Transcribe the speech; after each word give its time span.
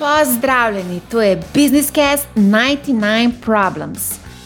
Pozdravljeni, 0.00 1.00
to 1.10 1.22
je 1.22 1.36
Business 1.54 1.92
Cast 1.92 2.26
99 2.34 3.32
Problems. 3.40 4.00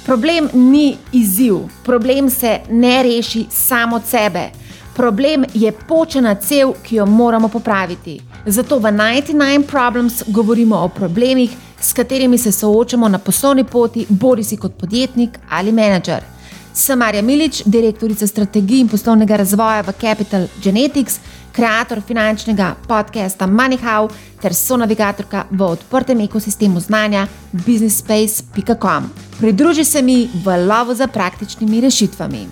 Problem 0.07 0.49
ni 0.53 0.97
izziv, 1.13 1.55
problem 1.85 2.31
se 2.31 2.59
ne 2.71 3.03
reši 3.03 3.47
samo 3.51 3.97
od 3.97 4.03
sebe. 4.07 4.51
Problem 4.97 5.45
je 5.55 5.73
počena 5.73 6.35
cev, 6.35 6.73
ki 6.83 6.97
jo 6.97 7.07
moramo 7.07 7.49
popraviti. 7.49 8.21
Zato 8.47 8.79
v 8.79 8.83
99 8.83 9.63
Problems 9.67 10.23
govorimo 10.27 10.77
o 10.77 10.89
problemih, 10.89 11.51
s 11.81 11.93
katerimi 11.93 12.39
se 12.39 12.53
soočamo 12.53 13.09
na 13.09 13.19
poslovni 13.19 13.65
poti, 13.65 14.07
bodi 14.09 14.45
si 14.45 14.57
kot 14.57 14.73
podjetnik 14.81 15.39
ali 15.51 15.73
menedžer. 15.73 16.23
Sem 16.73 16.99
Marja 16.99 17.23
Milič, 17.23 17.63
direktorica 17.65 18.27
strategij 18.27 18.81
in 18.81 18.89
poslovnega 18.89 19.37
razvoja 19.37 19.81
v 19.81 19.93
Capital 20.01 20.47
Genetics, 20.63 21.21
ustvarjalka 21.55 22.01
finančnega 22.01 22.75
podcasta 22.89 23.47
MoneyHow 23.47 24.11
ter 24.45 24.53
sonavigatorka 24.53 25.47
v 25.51 25.63
odprtem 25.65 26.21
ekosistemu 26.21 26.81
znanja 26.81 27.27
businessspace.com. 27.53 29.09
Pridruži 29.39 29.85
se 29.85 30.03
mi 30.03 30.29
v 30.45 30.57
lovu 30.67 30.95
za 30.95 31.07
praktičnimi 31.07 31.81
rešitvami. 31.81 32.43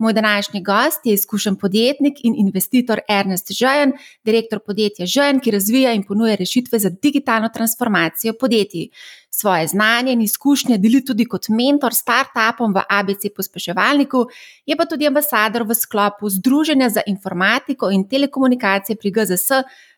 Moj 0.00 0.12
današnji 0.12 0.62
gost 0.62 1.00
je 1.04 1.14
izkušen 1.14 1.56
podjetnik 1.56 2.14
in 2.22 2.34
investitor 2.38 3.00
Ernest 3.08 3.52
Žajen, 3.52 3.92
direktor 4.24 4.58
podjetja 4.66 5.06
Žajen, 5.06 5.40
ki 5.40 5.50
razvija 5.50 5.92
in 5.92 6.02
ponuja 6.02 6.34
rešitve 6.34 6.78
za 6.78 6.90
digitalno 7.02 7.48
transformacijo 7.54 8.32
podjetij. 8.40 8.88
Svoje 9.30 9.66
znanje 9.66 10.12
in 10.12 10.22
izkušnje 10.22 10.78
deli 10.78 11.04
tudi 11.04 11.24
kot 11.24 11.48
mentor 11.48 11.94
startupom 11.94 12.72
v 12.74 12.80
ABC 12.88 13.28
pospeševalniku, 13.36 14.24
je 14.66 14.76
pa 14.76 14.84
tudi 14.86 15.06
ambasador 15.06 15.66
v 15.68 15.74
sklopu 15.74 16.28
Združenja 16.30 16.88
za 16.88 17.02
informatiko 17.06 17.90
in 17.90 18.08
telekomunikacije 18.08 18.96
pri 18.96 19.10
GZS 19.10 19.48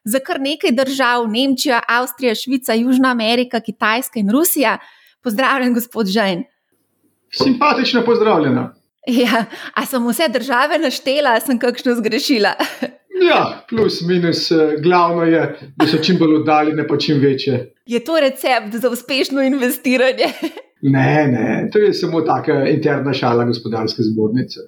za 0.04 0.18
kar 0.18 0.40
nekaj 0.40 0.72
držav: 0.72 1.28
Nemčija, 1.28 1.80
Avstrija, 1.88 2.34
Švica, 2.34 2.74
Južna 2.74 3.10
Amerika, 3.10 3.60
Kitajska 3.60 4.20
in 4.20 4.30
Rusija. 4.30 4.78
Pozdravljen, 5.22 5.74
gospod 5.74 6.06
Žajen. 6.06 6.44
Simpatično 7.30 8.04
pozdravljena. 8.04 8.81
Ja, 9.22 9.44
a 9.74 9.86
sem 9.86 10.04
vse 10.06 10.28
države 10.30 10.78
naštela, 10.78 11.40
sem 11.40 11.58
kakšno 11.58 11.94
zgrešila? 11.94 12.54
Ja, 13.22 13.64
plus, 13.68 14.00
minus, 14.02 14.50
eh, 14.50 14.76
glavno 14.82 15.22
je, 15.22 15.42
da 15.76 15.86
so 15.86 15.98
čim 16.02 16.16
bolj 16.18 16.40
oddaljene, 16.40 16.86
pa 16.88 16.96
čim 16.98 17.20
večje. 17.20 17.74
Je 17.86 18.00
to 18.04 18.16
recept 18.20 18.74
za 18.74 18.90
uspešno 18.90 19.42
investiranje? 19.42 20.26
Ne, 20.84 21.28
ne, 21.30 21.68
to 21.72 21.78
je 21.78 21.92
samo 21.94 22.20
taka 22.20 22.66
interna 22.68 23.12
šala 23.12 23.44
gospodarske 23.44 24.02
zbornice. 24.02 24.60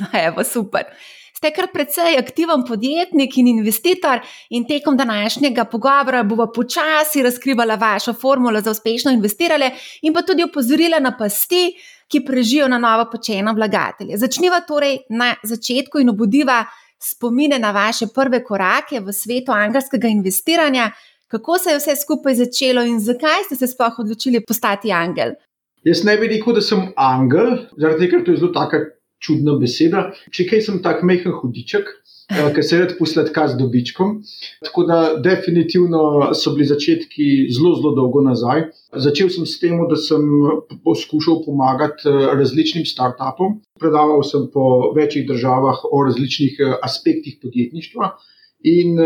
No, 0.00 0.06
evo, 0.26 0.44
super. 0.44 0.82
Ste 1.36 1.52
kar 1.54 1.68
precej 1.72 2.16
aktiven 2.18 2.64
podjetnik 2.66 3.36
in 3.38 3.52
investitor, 3.52 4.18
in 4.50 4.66
tekom 4.66 4.96
današnjega 4.96 5.64
pogovora 5.64 6.22
bova 6.22 6.48
počasi 6.52 7.22
razkrivala 7.22 7.74
vašo 7.74 8.12
formulo 8.12 8.60
za 8.60 8.70
uspešno 8.70 9.12
investiranje, 9.12 9.70
in 10.02 10.14
pa 10.14 10.22
tudi 10.22 10.42
opozorila 10.42 10.98
na 10.98 11.16
pasti, 11.18 11.76
ki 12.10 12.22
prežijo 12.24 12.68
na 12.68 12.78
novo 12.78 13.08
počeno 13.10 13.54
vlagatelje. 13.54 14.18
Začniva 14.18 14.60
torej 14.68 14.98
na 15.10 15.34
začetku 15.42 15.98
in 15.98 16.10
obudiva 16.14 16.64
spomine 17.02 17.58
na 17.58 17.70
vaše 17.70 18.06
prve 18.14 18.44
korake 18.44 19.00
v 19.00 19.12
svetu 19.12 19.52
angelskega 19.52 20.08
investiranja. 20.08 20.90
Kako 21.26 21.58
se 21.58 21.70
je 21.70 21.78
vse 21.78 21.96
skupaj 21.96 22.34
začelo 22.34 22.84
in 22.86 23.00
zakaj 23.00 23.48
ste 23.48 23.56
se 23.56 23.66
sploh 23.66 23.98
odločili 23.98 24.44
postati 24.46 24.92
angel? 24.92 25.34
Jaz 25.84 26.04
ne 26.04 26.16
bi 26.18 26.28
rekel, 26.30 26.54
da 26.54 26.62
sem 26.62 26.88
angel, 26.96 27.58
zaradi 27.78 28.06
tega, 28.06 28.10
ker 28.16 28.24
to 28.26 28.34
je 28.34 28.40
zelo 28.40 28.52
taka 28.54 28.80
čudna 29.22 29.56
beseda. 29.58 30.08
Če 30.34 30.46
kaj 30.50 30.62
sem 30.66 30.80
tak 30.82 31.02
mehen 31.06 31.34
hudiček, 31.34 31.90
Eh, 32.26 32.54
ki 32.54 32.62
se 32.62 32.78
rad 32.78 32.92
posledka 32.98 33.44
z 33.48 33.54
dobičkom. 33.58 34.16
Tako 34.66 34.82
da, 34.82 34.96
definitivno 35.22 36.32
so 36.34 36.50
bili 36.56 36.66
začetki 36.66 37.26
zelo, 37.54 37.76
zelo 37.78 37.92
dolgo 37.94 38.22
nazaj. 38.26 38.64
Začel 39.04 39.30
sem 39.30 39.46
s 39.46 39.60
tem, 39.62 39.78
da 39.86 39.94
sem 39.96 40.24
poskušal 40.84 41.44
pomagati 41.44 42.08
eh, 42.10 42.24
različnim 42.34 42.86
startupom. 42.86 43.60
Predaval 43.78 44.24
sem 44.26 44.48
po 44.52 44.90
večjih 44.96 45.28
državah 45.28 45.84
o 45.92 46.02
različnih 46.08 46.58
eh, 46.58 46.74
aspektih 46.82 47.38
podjetništva. 47.42 48.16
In 48.66 48.96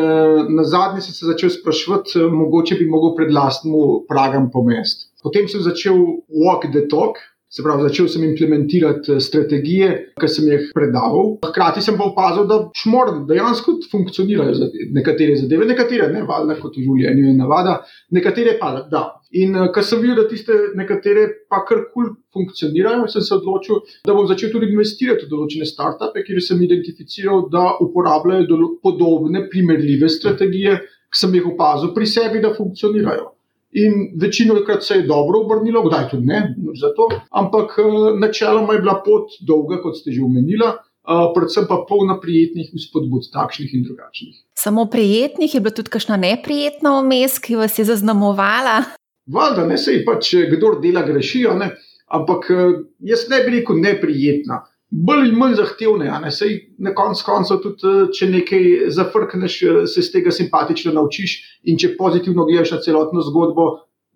na 0.57 0.63
zadnje 0.65 1.03
sem 1.05 1.13
se 1.13 1.27
začel 1.27 1.51
sprašovati, 1.53 2.23
mogoče 2.33 2.79
bi 2.79 2.87
lahko 2.89 3.11
pred 3.19 3.33
lastnim 3.35 3.75
pragom 4.09 4.47
pomest. 4.55 5.11
Potem 5.23 5.49
sem 5.53 5.61
začel 5.61 5.99
walk 6.33 6.65
the 6.73 6.87
talk, 6.89 7.19
Se 7.51 7.65
pravi, 7.67 7.83
začel 7.83 8.07
sem 8.07 8.23
implementirati 8.25 9.11
eh, 9.11 9.21
strategije, 9.21 9.87
ki 10.23 10.29
sem 10.31 10.47
jih 10.53 10.69
predaval. 10.75 11.33
Hkrati 11.43 11.83
sem 11.83 11.97
pa 11.99 12.07
opazil, 12.07 12.45
da 12.47 12.61
šmor 12.79 13.11
dejansko 13.27 13.75
funkcionirajo 13.91 14.69
nekatere 14.95 15.35
zadeve, 15.41 15.67
nekatere 15.67 16.07
ne, 16.13 16.23
valjda 16.29 16.61
kot 16.61 16.79
v 16.79 16.85
življenju 16.85 17.25
je 17.27 17.33
navada, 17.41 17.81
nekatere 18.15 18.55
pa 18.61 18.71
da. 18.93 19.03
In 19.43 19.59
uh, 19.59 19.67
ker 19.75 19.83
sem 19.87 19.99
videl, 19.99 20.21
da 20.21 20.29
tiste 20.31 20.55
nekatere 20.79 21.27
pa 21.51 21.65
kar 21.67 21.83
kul 21.91 22.13
cool 22.13 22.15
funkcionirajo, 22.39 23.11
sem 23.11 23.27
se 23.27 23.35
odločil, 23.35 23.83
da 24.07 24.15
bom 24.15 24.31
začel 24.31 24.55
tudi 24.55 24.71
investirati 24.71 25.27
v 25.27 25.33
določene 25.35 25.67
startupe, 25.67 26.23
kjer 26.27 26.39
sem 26.47 26.63
identificiral, 26.63 27.49
da 27.51 27.67
uporabljajo 27.83 28.71
podobne, 28.79 29.49
primerljive 29.51 30.11
strategije, 30.21 30.79
ki 31.11 31.25
sem 31.25 31.35
jih 31.35 31.51
opazil 31.51 31.91
pri 31.99 32.07
sebi, 32.07 32.47
da 32.47 32.55
funkcionirajo. 32.55 33.33
In 33.73 33.93
večino 34.21 34.55
krat 34.67 34.83
se 34.85 34.95
je 34.95 35.07
dobro 35.07 35.41
obrnilo, 35.45 35.83
kdaj 35.87 36.09
tudi 36.11 36.27
ne, 36.27 36.55
zato. 36.81 37.09
ampak 37.31 37.79
eh, 37.79 38.19
načeloma 38.19 38.73
je 38.73 38.81
bila 38.81 39.03
pot 39.05 39.31
dolga, 39.47 39.79
kot 39.83 39.97
ste 39.97 40.13
že 40.13 40.23
omenili, 40.23 40.67
eh, 40.67 41.27
predvsem 41.35 41.69
pa 41.69 41.85
polna 41.89 42.19
prijetnih 42.21 42.73
spodbud, 42.89 43.31
takšnih 43.33 43.75
in 43.75 43.85
drugačnih. 43.87 44.35
Samo 44.59 44.87
prijetnih 44.91 45.55
je 45.55 45.61
bila 45.61 45.75
tudi 45.75 45.91
kakšna 45.91 46.17
neprijetna 46.17 46.99
vmes, 47.01 47.39
ki 47.39 47.57
vas 47.57 47.79
je 47.79 47.85
zaznamovala. 47.85 48.83
Valjda 49.31 49.67
ne 49.67 49.79
se 49.79 49.93
je 49.93 50.05
pač, 50.05 50.35
kdo 50.51 50.75
dela 50.83 51.07
grešijo, 51.07 51.55
ne? 51.55 51.71
ampak 52.11 52.51
eh, 52.51 52.83
jaz 53.07 53.29
ne 53.31 53.45
bi 53.45 53.61
rekel 53.61 53.79
neprijetna 53.79 54.65
bolj 54.91 55.21
ali 55.21 55.37
manj 55.37 55.55
zahtevne. 55.55 56.11
Sej 56.35 56.57
na 56.79 56.95
koncu 56.95 57.25
koncev, 57.27 57.63
tudi 57.63 57.87
eh, 57.87 58.11
če 58.17 58.31
nekaj 58.31 58.67
zafrkneš, 58.97 59.63
eh, 59.63 59.81
se 59.87 60.03
iz 60.05 60.11
tega 60.13 60.35
simpatično 60.35 60.93
naučiš. 60.97 61.39
In 61.71 61.79
če 61.79 61.95
pozitivno 61.99 62.47
gledaš 62.49 62.75
na 62.77 62.83
celotno 62.85 63.23
zgodbo, 63.23 63.71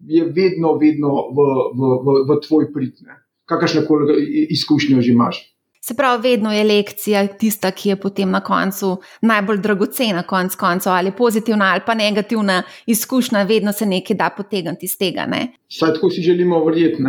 je 0.05 0.25
vedno, 0.25 0.75
vedno 0.81 1.31
v, 1.31 1.45
v, 1.73 1.91
v, 2.05 2.17
v 2.29 2.39
tvoj 2.47 2.71
prid, 2.75 3.05
kakršne 3.49 3.85
koli 3.87 4.47
izkušnje 4.51 5.01
že 5.01 5.13
imaš. 5.13 5.41
Se 5.87 5.95
pravi, 5.95 6.31
vedno 6.31 6.53
je 6.53 6.65
lekcija 6.65 7.27
tista, 7.37 7.71
ki 7.71 7.89
je 7.89 7.97
potem 8.01 8.31
na 8.31 8.39
koncu 8.41 8.95
najbolj 9.21 9.59
dragocena, 9.67 10.23
konc 10.25 10.55
koncev, 10.57 10.93
ali 10.93 11.11
pozitivna 11.13 11.67
ali 11.73 11.83
pa 11.87 11.95
negativna 11.95 12.63
izkušnja, 12.87 13.43
vedno 13.43 13.73
se 13.73 13.87
nekaj 13.87 14.17
da 14.17 14.31
potegniti 14.37 14.89
iz 14.89 14.95
tega. 14.99 15.27
Saj 15.69 15.93
tako 15.95 16.11
si 16.11 16.23
želimo 16.23 16.63
verjeti. 16.65 17.03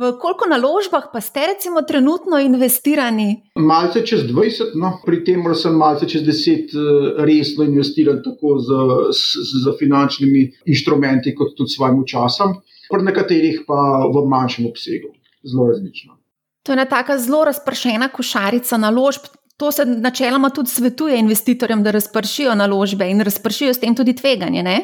V 0.00 0.12
koliko 0.20 0.48
naložbah 0.48 1.10
pa 1.12 1.20
ste 1.20 1.40
recimo 1.50 1.82
trenutno 1.82 2.38
investirani? 2.40 3.42
Malce 3.54 4.00
čez 4.06 4.24
20, 4.30 4.72
no, 4.80 4.94
pri 5.04 5.20
tem 5.24 5.44
sem 5.54 5.76
malce 5.76 6.08
čez 6.08 6.24
10 6.24 6.48
eh, 6.48 7.12
resno 7.28 7.68
investiran 7.68 8.24
tako 8.24 8.56
z, 8.58 8.80
z, 9.12 9.60
z 9.66 9.76
finančnimi 9.78 10.46
inštrumenti, 10.64 11.34
kot 11.34 11.52
tudi 11.56 11.68
s 11.68 11.76
svojim 11.76 12.00
časom, 12.06 12.56
pri 12.88 13.04
nekaterih 13.12 13.62
pa 13.68 14.08
v 14.08 14.26
manjšem 14.28 14.72
obsegu, 14.72 15.12
zelo 15.44 15.68
različno. 15.68 16.21
To 16.62 16.72
je 16.72 16.78
ena 16.78 16.84
tako 16.84 17.18
zelo 17.18 17.44
razpršena 17.44 18.08
košarica 18.08 18.78
naložb. 18.78 19.30
To 19.56 19.72
se 19.72 19.84
načeloma 19.84 20.50
tudi 20.50 20.70
svetuje 20.70 21.18
investitorjem, 21.18 21.82
da 21.82 21.90
razpršijo 21.90 22.54
naložbe 22.54 23.10
in 23.10 23.20
razpršijo 23.20 23.74
s 23.74 23.80
tem 23.80 23.94
tudi 23.94 24.16
tveganje. 24.16 24.62
Ne? 24.62 24.76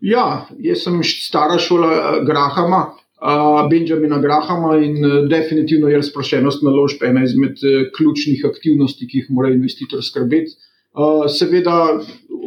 Ja, 0.00 0.46
jaz 0.58 0.84
sem 0.84 1.00
stara 1.04 1.58
šola 1.58 1.92
eh, 1.92 2.20
Grahama, 2.26 2.84
Benjamina 3.70 4.18
Grahama 4.18 4.76
in 4.84 4.98
uh, 5.04 5.28
definitivno 5.28 5.88
je 5.88 5.96
razpršenost 5.96 6.62
naložb 6.62 7.02
ena 7.02 7.22
izmed 7.24 7.56
uh, 7.62 7.86
ključnih 7.96 8.44
aktivnosti, 8.44 9.06
ki 9.08 9.18
jih 9.18 9.30
mora 9.30 9.52
investitor 9.54 10.04
skrbeti. 10.04 10.52
Seveda, 11.26 11.98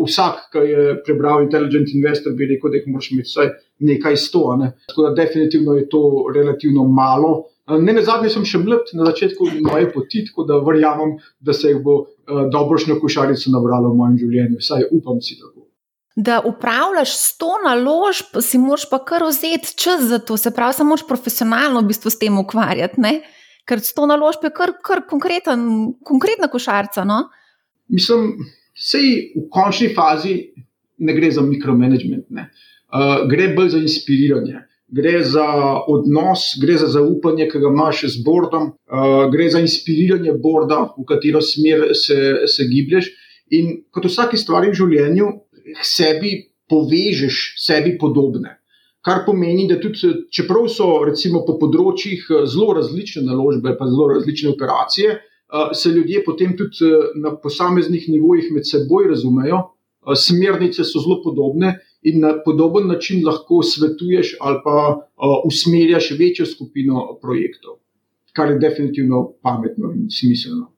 vsak, 0.05 0.45
ki 0.53 0.61
je 0.69 0.83
prebral 1.03 1.41
Intelligent 1.43 1.89
Investor, 1.91 2.31
bi 2.31 2.45
rekel, 2.47 2.71
da 2.71 2.77
jih 2.79 2.85
moraš 2.87 3.09
imeti 3.11 3.27
vsaj 3.27 3.49
nekaj 3.89 4.15
sto. 4.21 4.43
Ne? 4.55 4.69
Tako 4.87 5.07
da 5.07 5.15
definitivno 5.17 5.73
je 5.75 5.89
to 5.89 6.03
relativno 6.35 6.85
malo. 6.87 7.33
Ne 7.67 7.93
na 7.93 8.01
zadnje 8.01 8.29
sem 8.31 8.45
še 8.47 8.61
mlad, 8.63 8.87
na 8.95 9.09
začetku 9.09 9.49
moje 9.65 9.89
poti, 9.91 10.23
tako 10.29 10.45
da 10.47 10.59
verjamem, 10.63 11.17
da 11.43 11.51
se 11.53 11.73
jih 11.73 11.81
bo 11.83 11.97
uh, 11.99 12.45
dobrošno 12.51 12.95
košarico 13.01 13.51
nabralo 13.51 13.91
v 13.91 13.99
mojem 13.99 14.19
življenju, 14.21 14.59
vsaj 14.61 14.85
upam 14.95 15.19
si 15.23 15.35
tako. 15.35 15.65
Da 16.15 16.39
upravljaš 16.47 17.11
sto 17.19 17.57
naložb, 17.65 18.39
si 18.41 18.57
moraš 18.57 18.87
pa 18.89 19.01
kar 19.05 19.25
vzeti 19.27 19.75
čas 19.77 20.05
za 20.07 20.21
to, 20.23 20.37
se 20.39 20.53
pravi, 20.55 20.77
samo 20.77 20.95
moraš 20.95 21.03
profesionalno 21.09 21.83
v 21.83 21.91
bistvu 21.91 22.13
s 22.13 22.21
tem 22.21 22.39
ukvarjati, 22.39 23.03
ne? 23.03 23.19
ker 23.67 23.83
sto 23.83 24.07
naložb 24.07 24.47
je 24.47 24.53
kar, 24.55 24.71
kar 24.79 25.03
konkretna 25.03 26.47
košarica. 26.47 27.03
No? 27.03 27.25
Mislim, 27.91 28.29
da 28.79 29.01
v 29.35 29.43
končni 29.51 29.91
fazi 29.91 30.37
ne 31.03 31.13
gre 31.13 31.33
za 31.35 31.43
mikromanagement, 31.43 32.31
uh, 32.31 33.27
gre 33.27 33.51
bolj 33.59 33.75
za 33.75 33.83
inspiriranje 33.83 34.63
gre 34.87 35.23
za 35.23 35.47
odnos, 35.87 36.53
gre 36.61 36.77
za 36.77 36.87
zaupanje, 36.87 37.47
ki 37.51 37.59
ga 37.59 37.71
imaš 37.71 38.03
z 38.13 38.23
bordom, 38.25 38.69
uh, 38.71 39.25
gre 39.31 39.49
za 39.51 39.59
inspiriranje 39.59 40.35
borda, 40.43 40.83
v 40.97 41.05
katero 41.07 41.41
smer 41.41 41.89
se, 41.93 42.47
se 42.47 42.67
giblješ. 42.71 43.09
In 43.57 43.73
kot 43.91 44.07
vsaki 44.07 44.39
stvari 44.39 44.71
v 44.71 44.79
življenju, 44.79 45.27
sebi 45.83 46.37
povežeš 46.71 47.57
sebi 47.63 47.97
podobne. 47.99 48.57
Kar 49.03 49.21
pomeni, 49.23 49.67
da 49.69 49.77
tudi, 49.79 50.27
čeprav 50.35 50.65
so 50.71 50.89
recimo 51.07 51.45
po 51.47 51.55
področjih 51.61 52.25
zelo 52.49 52.73
različne 52.75 53.23
naložbe, 53.23 53.77
pa 53.79 53.87
zelo 53.87 54.09
različne 54.11 54.51
operacije, 54.51 55.13
se 55.73 55.89
ljudje 55.95 56.25
potem 56.25 56.57
tudi 56.59 56.89
na 57.23 57.31
posameznih 57.39 58.09
nivojih 58.11 58.49
med 58.51 58.67
seboj 58.67 59.07
razumejo, 59.13 59.61
smernice 60.15 60.83
so 60.83 60.99
zelo 60.99 61.21
podobne 61.23 61.77
in 62.01 62.19
na 62.19 62.33
podoben 62.45 62.87
način 62.87 63.25
lahko 63.25 63.63
svetuješ 63.63 64.35
ali 64.39 64.59
pa 64.63 64.95
uh, 64.97 65.45
usmerjaš 65.45 66.11
večjo 66.19 66.45
skupino 66.45 67.17
projektov, 67.21 67.79
kar 68.33 68.51
je 68.51 68.59
definitivno 68.59 69.31
pametno 69.41 69.91
in 69.95 70.09
smiselno. 70.09 70.71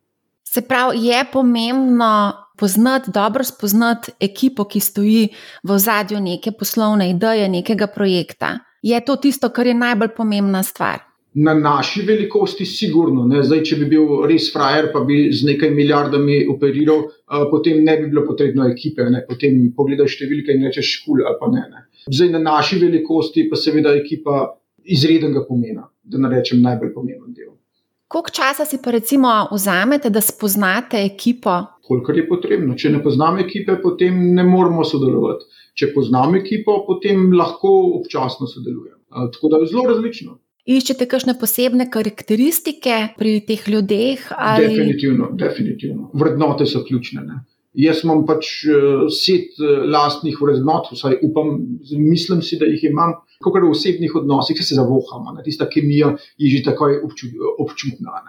Se 0.44 0.62
pravi, 0.62 1.06
je 1.06 1.26
pomembno 1.34 2.34
poznati, 2.58 3.12
dobro 3.14 3.44
spoznati 3.44 4.12
ekipo, 4.20 4.64
ki 4.64 4.80
stoji 4.80 5.28
v 5.64 5.78
zadju 5.78 6.20
neke 6.20 6.52
poslovne 6.52 7.10
ideje, 7.10 7.50
nekega 7.50 7.88
projekta. 7.88 8.60
Je 8.82 9.06
to 9.06 9.16
tisto, 9.16 9.50
kar 9.50 9.68
je 9.68 9.74
najbolj 9.74 10.16
pomembna 10.18 10.64
stvar? 10.64 11.09
Na 11.34 11.54
naši 11.54 12.02
velikosti, 12.02 12.66
sigurno. 12.66 13.28
Zdaj, 13.44 13.62
če 13.64 13.78
bi 13.84 13.90
bil 13.92 14.24
res 14.30 14.50
frajer, 14.54 14.90
pa 14.94 15.04
bi 15.06 15.28
z 15.34 15.46
nekaj 15.46 15.70
milijardami 15.76 16.40
operiral, 16.50 17.06
uh, 17.06 17.46
potem 17.52 17.84
ne 17.86 17.98
bi 18.02 18.10
bilo 18.10 18.26
potrebno 18.26 18.66
ekipe. 18.70 19.06
Ne? 19.14 19.22
Potem 19.28 19.68
pogledaš 19.78 20.18
številke 20.18 20.56
in 20.56 20.66
rečeš, 20.68 20.96
kul 21.06 21.22
ali 21.22 21.38
pa 21.40 21.52
ne, 21.54 21.68
ne. 21.70 21.86
Zdaj, 22.10 22.34
na 22.34 22.42
naši 22.42 22.82
velikosti 22.82 23.46
pa 23.50 23.60
seveda 23.60 23.94
ekipa 24.00 24.42
izrednega 24.90 25.46
pomena, 25.46 25.86
da 26.02 26.18
ne 26.18 26.34
rečem 26.34 26.64
najbolj 26.66 26.94
pomemben 26.96 27.34
del. 27.38 27.54
Koliko 28.10 28.34
časa 28.34 28.66
si 28.66 28.80
pa 28.82 28.90
recimo 28.96 29.30
vzamete, 29.52 30.10
da 30.10 30.22
spoznate 30.22 30.98
ekipo? 31.06 31.54
Kolikor 31.86 32.18
je 32.18 32.26
potrebno. 32.26 32.74
Če 32.74 32.90
ne 32.96 33.04
poznam 33.06 33.38
ekipe, 33.38 33.76
potem 33.84 34.18
ne 34.34 34.46
moramo 34.48 34.82
sodelovati. 34.82 35.46
Če 35.78 35.92
poznam 35.94 36.34
ekipo, 36.40 36.80
potem 36.88 37.28
lahko 37.38 37.70
občasno 38.00 38.50
sodelujem. 38.50 38.98
Tako 39.14 39.52
da 39.54 39.60
je 39.62 39.70
zelo 39.70 39.86
različno. 39.92 40.40
Iščete 40.68 41.08
kakšne 41.10 41.38
posebne 41.40 41.88
karakteristike 41.92 42.98
pri 43.18 43.40
teh 43.48 43.62
ljudeh? 43.72 44.26
Ali... 44.36 44.68
Definitivno, 44.68 45.30
definitivno. 45.40 46.10
Vrednote 46.20 46.68
so 46.70 46.84
ključne. 46.86 47.24
Ne? 47.26 47.40
Jaz 47.80 48.04
imam 48.04 48.26
pač 48.28 48.50
uh, 48.68 49.06
set 49.14 49.56
uh, 49.62 49.86
lastnih 49.88 50.36
vrednot, 50.42 50.92
vsaj 50.92 51.20
upam, 51.24 51.54
mislim 51.96 52.42
si, 52.46 52.60
da 52.60 52.68
jih 52.68 52.90
imam, 52.90 53.16
kot 53.40 53.56
v 53.62 53.70
osebnih 53.70 54.16
odnosih, 54.20 54.60
se 54.60 54.76
zavohamo. 54.76 55.38
Ne? 55.38 55.46
Tista 55.46 55.70
kemija 55.70 56.16
je 56.38 56.52
že 56.58 56.66
takoj 56.66 57.00
obču, 57.06 57.32
občutna. 57.62 58.20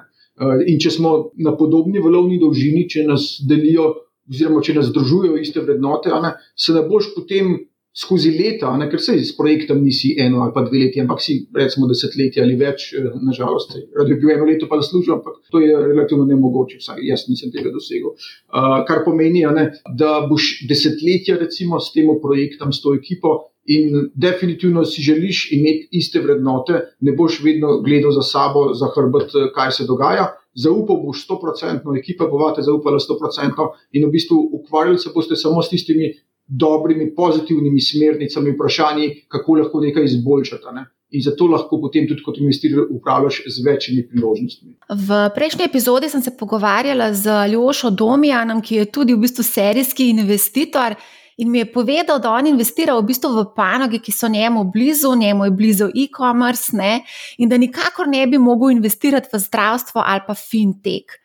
Uh, 0.41 0.63
in 0.71 0.79
če 0.81 0.95
smo 1.01 1.33
na 1.41 1.57
podobni 1.57 2.01
valovni 2.05 2.39
dolžini, 2.41 2.87
če 2.89 3.09
nas 3.09 3.41
delijo, 3.49 3.91
oziroma 4.31 4.63
če 4.63 4.77
nas 4.79 4.93
združujejo 4.93 5.41
iste 5.43 5.65
vrednote, 5.65 6.15
ne? 6.23 6.37
se 6.55 6.77
ne 6.77 6.85
boš 6.87 7.11
potem 7.17 7.57
skozi 7.97 8.31
leta, 8.31 8.71
ne, 8.79 8.87
ker 8.91 9.03
se 9.03 9.17
s 9.19 9.35
projektom 9.37 9.81
nisi 9.83 10.13
eno 10.23 10.45
ali 10.45 10.55
pa 10.55 10.63
dve 10.63 10.85
leti, 10.85 11.01
ampak 11.03 11.23
si 11.23 11.41
recimo 11.57 11.89
desetletje 11.91 12.43
ali 12.43 12.55
več, 12.57 12.93
eh, 12.95 13.11
nažalost. 13.27 13.75
Rad 13.99 14.09
bi 14.09 14.19
bil 14.21 14.31
eno 14.37 14.47
leto 14.47 14.69
pa 14.71 14.79
zaslužil, 14.79 15.17
ampak 15.19 15.41
to 15.51 15.63
je 15.65 15.75
relativno 15.75 16.25
nemogoče, 16.29 16.79
vsaj 16.79 17.03
jaz 17.09 17.27
nisem 17.29 17.51
tega 17.51 17.73
dosegel. 17.75 18.15
Uh, 18.15 18.81
kar 18.87 19.03
pomeni, 19.05 19.43
ne, 19.55 19.71
da 19.99 20.21
boš 20.31 20.67
desetletja 20.71 21.39
recimo 21.41 21.81
s 21.81 21.93
tem 21.93 22.07
projektom, 22.23 22.73
s 22.73 22.83
to 22.83 22.95
ekipo. 22.95 23.51
In 23.71 24.09
definitivno 24.15 24.85
si 24.89 25.03
želiš 25.03 25.51
imeti 25.53 25.89
iste 25.93 26.19
vrednote, 26.21 26.81
ne 27.01 27.13
boš 27.13 27.43
vedno 27.45 27.83
gledal 27.85 28.11
za 28.11 28.23
sabo, 28.23 28.71
za 28.75 28.89
hrbet, 28.95 29.35
eh, 29.35 29.51
kaj 29.55 29.73
se 29.73 29.87
dogaja. 29.87 30.31
Zaupal 30.55 31.03
boš 31.03 31.27
100%, 31.27 31.95
ekipa 31.99 32.27
bo 32.27 32.39
vate 32.39 32.63
zaupala 32.63 32.99
100%, 32.99 33.69
in 33.93 34.07
v 34.07 34.11
bistvu 34.11 34.39
ukvarjali 34.59 34.99
se 34.99 35.11
boste 35.15 35.37
samo 35.37 35.63
s 35.63 35.71
tistimi 35.71 36.15
dobrimi, 36.51 37.15
pozitivnimi 37.15 37.81
smernicami, 37.81 38.51
vprašanji, 38.51 39.11
kako 39.29 39.55
lahko 39.55 39.81
nekaj 39.81 40.05
izboljšati. 40.05 40.75
Ne? 40.75 40.85
In 41.11 41.23
zato 41.23 41.47
lahko 41.51 41.81
potem 41.83 42.07
tudi 42.09 42.23
kot 42.23 42.39
investitor 42.39 42.87
upravljaš 42.91 43.43
z 43.47 43.65
večjimi 43.67 44.05
priložnostmi. 44.09 44.75
V 44.91 45.23
prejšnji 45.35 45.65
epizodi 45.65 46.09
sem 46.09 46.23
se 46.23 46.37
pogovarjala 46.39 47.13
z 47.15 47.31
Aljošo 47.31 47.91
Domijanom, 47.91 48.63
ki 48.63 48.83
je 48.83 48.91
tudi 48.91 49.15
v 49.15 49.25
bistvu 49.27 49.47
serijski 49.47 50.11
investitor. 50.11 50.95
In 51.41 51.51
mi 51.51 51.59
je 51.59 51.73
povedal, 51.73 52.19
da 52.21 52.35
on 52.37 52.47
investira 52.47 52.95
v 52.99 53.07
bistvu 53.09 53.31
v 53.33 53.47
panoge, 53.57 53.99
ki 53.99 54.13
so 54.13 54.29
njemu 54.29 54.65
blizu, 54.75 55.15
njemu 55.17 55.45
je 55.45 55.51
blizu 55.51 55.87
e-commerce, 55.89 57.01
in 57.39 57.49
da 57.49 57.57
nikakor 57.59 58.09
ne 58.09 58.27
bi 58.27 58.39
mogel 58.39 58.71
investirati 58.71 59.31
v 59.33 59.39
zdravstvo 59.39 60.03
ali 60.05 60.21
pa 60.27 60.35
fintech 60.35 61.21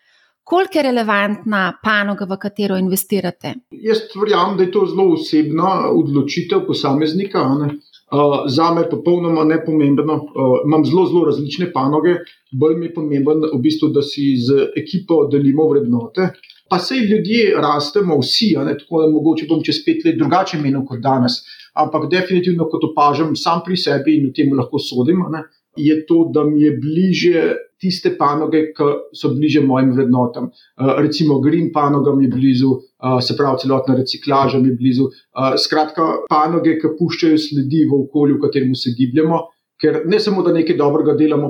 koliko 0.46 0.78
je 0.78 0.84
relevantna 0.84 1.64
panoga, 1.84 2.26
v 2.30 2.38
katero 2.38 2.78
investirate? 2.78 3.54
Jaz 3.72 4.06
verjamem, 4.22 4.58
da 4.58 4.64
je 4.64 4.72
to 4.72 4.86
zelo 4.92 5.10
osebna 5.18 5.72
odločitev 5.90 6.68
posameznika. 6.68 7.42
Uh, 7.50 8.46
za 8.54 8.70
me 8.74 8.84
je 8.86 8.90
popolnoma 8.90 9.44
nepomembno. 9.50 10.14
Uh, 10.14 10.60
imam 10.68 10.86
zelo, 10.86 11.08
zelo 11.10 11.26
različne 11.32 11.72
panoge, 11.74 12.20
bolj 12.54 12.78
mi 12.78 12.86
je 12.86 12.94
pomembno, 12.94 13.50
v 13.56 13.62
bistvu, 13.62 13.90
da 13.90 14.06
si 14.06 14.36
z 14.38 14.70
ekipo 14.78 15.26
delimo 15.32 15.66
vrednote. 15.72 16.30
Pa 16.70 16.80
se 16.80 16.96
ljudje 16.96 17.56
rastemo, 17.62 18.20
vsi, 18.22 18.54
ne, 18.66 18.78
tako 18.78 19.02
da 19.02 19.12
mogoče 19.12 19.50
bom 19.50 19.66
čez 19.66 19.82
pet 19.86 20.06
let 20.06 20.18
drugače 20.22 20.62
menil 20.62 20.86
kot 20.86 21.02
danes. 21.02 21.42
Ampak 21.74 22.08
definitivno, 22.12 22.70
kot 22.70 22.86
opažam 22.92 23.36
sam 23.36 23.62
pri 23.66 23.78
sebi 23.78 24.20
in 24.20 24.30
v 24.30 24.34
tem 24.38 24.54
lahko 24.54 24.80
sodim, 24.80 25.26
ne, 25.34 25.44
je 25.76 26.06
to, 26.06 26.30
da 26.34 26.44
mi 26.44 26.62
je 26.62 26.72
bliže 26.82 27.56
tiste 27.82 28.16
panoge, 28.18 28.62
ki 28.76 28.88
so 29.14 29.34
bliže 29.36 29.62
mojim 29.62 29.92
vrednotam. 29.96 30.50
Uh, 30.50 30.96
recimo, 31.02 31.40
green 31.44 31.72
panoga 31.74 32.16
mi 32.16 32.26
je 32.26 32.34
blizu, 32.36 32.72
uh, 32.72 33.18
se 33.22 33.36
pravi, 33.38 33.62
celotna 33.62 33.98
reciklaža 34.00 34.60
mi 34.60 34.72
je 34.72 34.78
blizu. 34.80 35.10
Uh, 35.10 35.58
skratka, 35.60 36.08
panoge, 36.30 36.78
ki 36.82 36.96
puščajo 37.00 37.42
sledi 37.42 37.84
v 37.90 38.00
okolju, 38.06 38.38
v 38.38 38.48
katerem 38.48 38.76
se 38.76 38.96
gibljemo. 38.98 39.42
Ker 39.82 40.06
ne 40.08 40.22
samo, 40.24 40.40
da 40.40 40.54
nekaj 40.56 40.78
dobrega 40.80 41.18
delamo, 41.20 41.50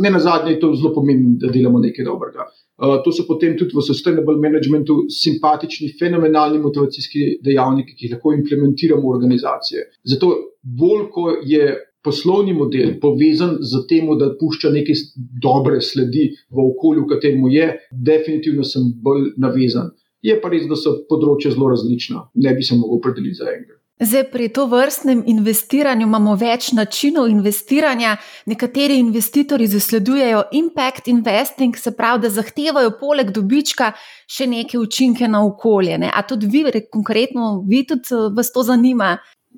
ne 0.00 0.10
na 0.10 0.20
zadnje 0.24 0.54
je 0.54 0.60
to 0.62 0.70
zelo 0.72 0.94
pomembno, 0.96 1.34
da 1.42 1.50
delamo 1.52 1.82
nekaj 1.82 2.06
dobrega. 2.06 2.46
To 2.78 3.12
so 3.12 3.26
potem 3.28 3.58
tudi 3.58 3.76
v 3.76 3.82
sustainable 3.84 4.38
managementu 4.40 5.02
simpatični, 5.12 5.90
fenomenalni 6.00 6.62
motivacijski 6.62 7.26
dejavniki, 7.44 7.92
ki 7.92 8.06
jih 8.06 8.14
lahko 8.14 8.32
implementiramo 8.38 9.02
v 9.02 9.12
organizacije. 9.18 9.84
Zato 10.14 10.30
bolj, 10.62 11.02
ko 11.12 11.26
je 11.44 11.74
poslovni 12.04 12.54
model 12.54 12.94
povezan 13.00 13.56
z 13.60 13.82
tem, 13.90 14.10
da 14.18 14.30
pušča 14.40 14.70
neke 14.74 14.94
dobre 15.42 15.80
sledi 15.80 16.30
v 16.50 16.68
okolju, 16.70 17.04
v 17.04 17.10
katerem 17.14 17.48
je, 17.52 17.72
definitivno 17.90 18.64
sem 18.64 18.92
bolj 19.02 19.32
navezan. 19.36 19.90
Je 20.22 20.34
pa 20.40 20.50
res, 20.50 20.66
da 20.66 20.78
so 20.78 20.96
področja 21.10 21.54
zelo 21.54 21.70
različna, 21.70 22.28
ne 22.34 22.54
bi 22.54 22.66
se 22.66 22.78
mogel 22.78 22.98
opredeliti 22.98 23.38
za 23.38 23.50
enega. 23.50 23.78
Zdaj, 24.00 24.24
pri 24.30 24.46
to 24.48 24.66
vrstnem 24.70 25.24
investiranju 25.26 26.06
imamo 26.06 26.36
več 26.38 26.70
načinov 26.72 27.26
investiranja. 27.28 28.12
Nekateri 28.46 28.98
investitorji 29.02 29.66
zasledujejo 29.66 30.44
impact 30.54 31.08
investing, 31.10 31.76
se 31.76 31.90
pravi, 31.96 32.22
da 32.22 32.30
zahtevajo 32.30 32.92
poleg 33.00 33.32
dobička 33.34 33.90
še 34.30 34.46
neke 34.46 34.78
učinke 34.78 35.26
na 35.28 35.42
okolje. 35.46 35.98
Ne? 35.98 36.12
A 36.14 36.22
tudi 36.22 36.46
vi, 36.46 36.62
konkretno, 36.92 37.64
vi 37.66 37.82
tudi 37.86 38.14
eh, 38.14 38.30
vas 38.36 38.52
to 38.54 38.62
zanima? 38.62 39.16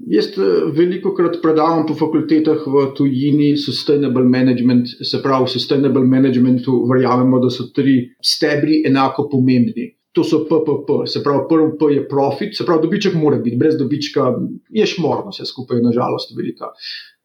Jaz 0.08 0.30
eh, 0.38 0.66
veliko 0.72 1.12
krat 1.14 1.40
predavam 1.42 1.84
po 1.86 1.94
fakultetah 1.94 2.64
v 2.66 2.86
tujini 2.96 3.52
sustainable 3.60 4.24
management, 4.24 4.88
se 5.04 5.20
pravi, 5.22 5.44
v 5.44 5.54
sustainable 5.54 6.04
managementu 6.08 6.84
verjamemo, 6.88 7.40
da 7.42 7.50
so 7.52 7.68
tri 7.74 8.00
stebri 8.22 8.82
enako 8.88 9.28
pomembni 9.28 9.90
to 10.12 10.24
so 10.24 10.44
PPP, 10.44 11.06
se 11.06 11.22
pravi, 11.22 11.46
prvi 11.48 11.70
P 11.78 11.94
je 11.94 12.08
profit, 12.08 12.56
se 12.56 12.66
pravi, 12.66 12.82
dobiček 12.82 13.14
mora 13.14 13.38
biti, 13.38 13.56
brez 13.56 13.76
dobička 13.78 14.34
je 14.70 14.86
šmorno, 14.86 15.30
vse 15.30 15.46
skupaj 15.46 15.78
je 15.78 15.86
nažalost 15.86 16.34
velika. 16.36 16.72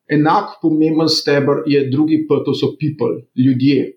Enak 0.10 0.60
pomemben 0.62 1.10
stebr 1.10 1.64
je 1.66 1.88
drugi 1.90 2.26
P, 2.28 2.42
to 2.46 2.54
so 2.54 2.76
people, 2.78 3.26
ljudje. 3.46 3.92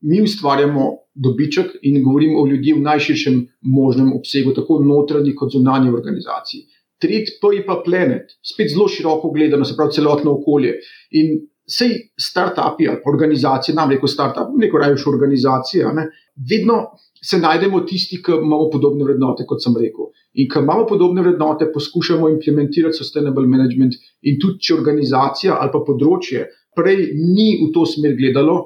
Mi 0.00 0.22
ustvarjamo 0.22 0.86
dobiček 1.14 1.76
in 1.82 2.02
govorimo 2.04 2.40
o 2.40 2.46
ljudeh 2.46 2.78
v 2.78 2.84
najširšem 2.86 3.40
možnem 3.60 4.12
obsegu, 4.16 4.54
tako 4.56 4.80
notranji 4.84 5.34
kot 5.36 5.52
zunanji 5.52 5.92
organizaciji. 5.92 6.62
Tretji 7.00 7.38
P 7.40 7.54
je 7.56 7.66
pa 7.66 7.78
planet, 7.84 8.34
spet 8.44 8.72
zelo 8.74 8.88
široko 8.88 9.30
gledano, 9.32 9.64
se 9.64 9.76
pravi, 9.76 9.96
celotno 9.96 10.34
okolje. 10.38 10.74
In 11.16 11.38
sej 11.70 11.94
start-upi 12.20 12.88
ali 12.90 13.00
organizacije, 13.12 13.74
nam 13.74 13.90
reko 13.90 14.08
start-up, 14.10 14.50
neko 14.58 14.78
rajš 14.82 15.06
organizacija, 15.06 15.92
ne, 15.96 16.08
vedno 16.50 16.80
se 17.24 17.38
najdemo 17.38 17.80
tisti, 17.88 18.18
ki 18.24 18.38
imamo 18.40 18.70
podobne 18.72 19.04
vrednote, 19.04 19.44
kot 19.46 19.62
sem 19.62 19.76
rekel. 19.76 20.10
In 20.40 20.48
ker 20.50 20.64
imamo 20.64 20.86
podobne 20.88 21.22
vrednote, 21.24 21.68
poskušamo 21.72 22.28
implementirati 22.32 22.96
sustainable 22.96 23.46
management. 23.46 23.98
In 24.22 24.38
tudi, 24.40 24.60
če 24.66 24.76
organizacija 24.78 25.58
ali 25.60 25.72
pa 25.72 25.82
področje 25.86 26.46
prej 26.76 27.10
ni 27.18 27.52
v 27.60 27.70
to 27.74 27.84
smer 27.86 28.16
gledalo, 28.16 28.56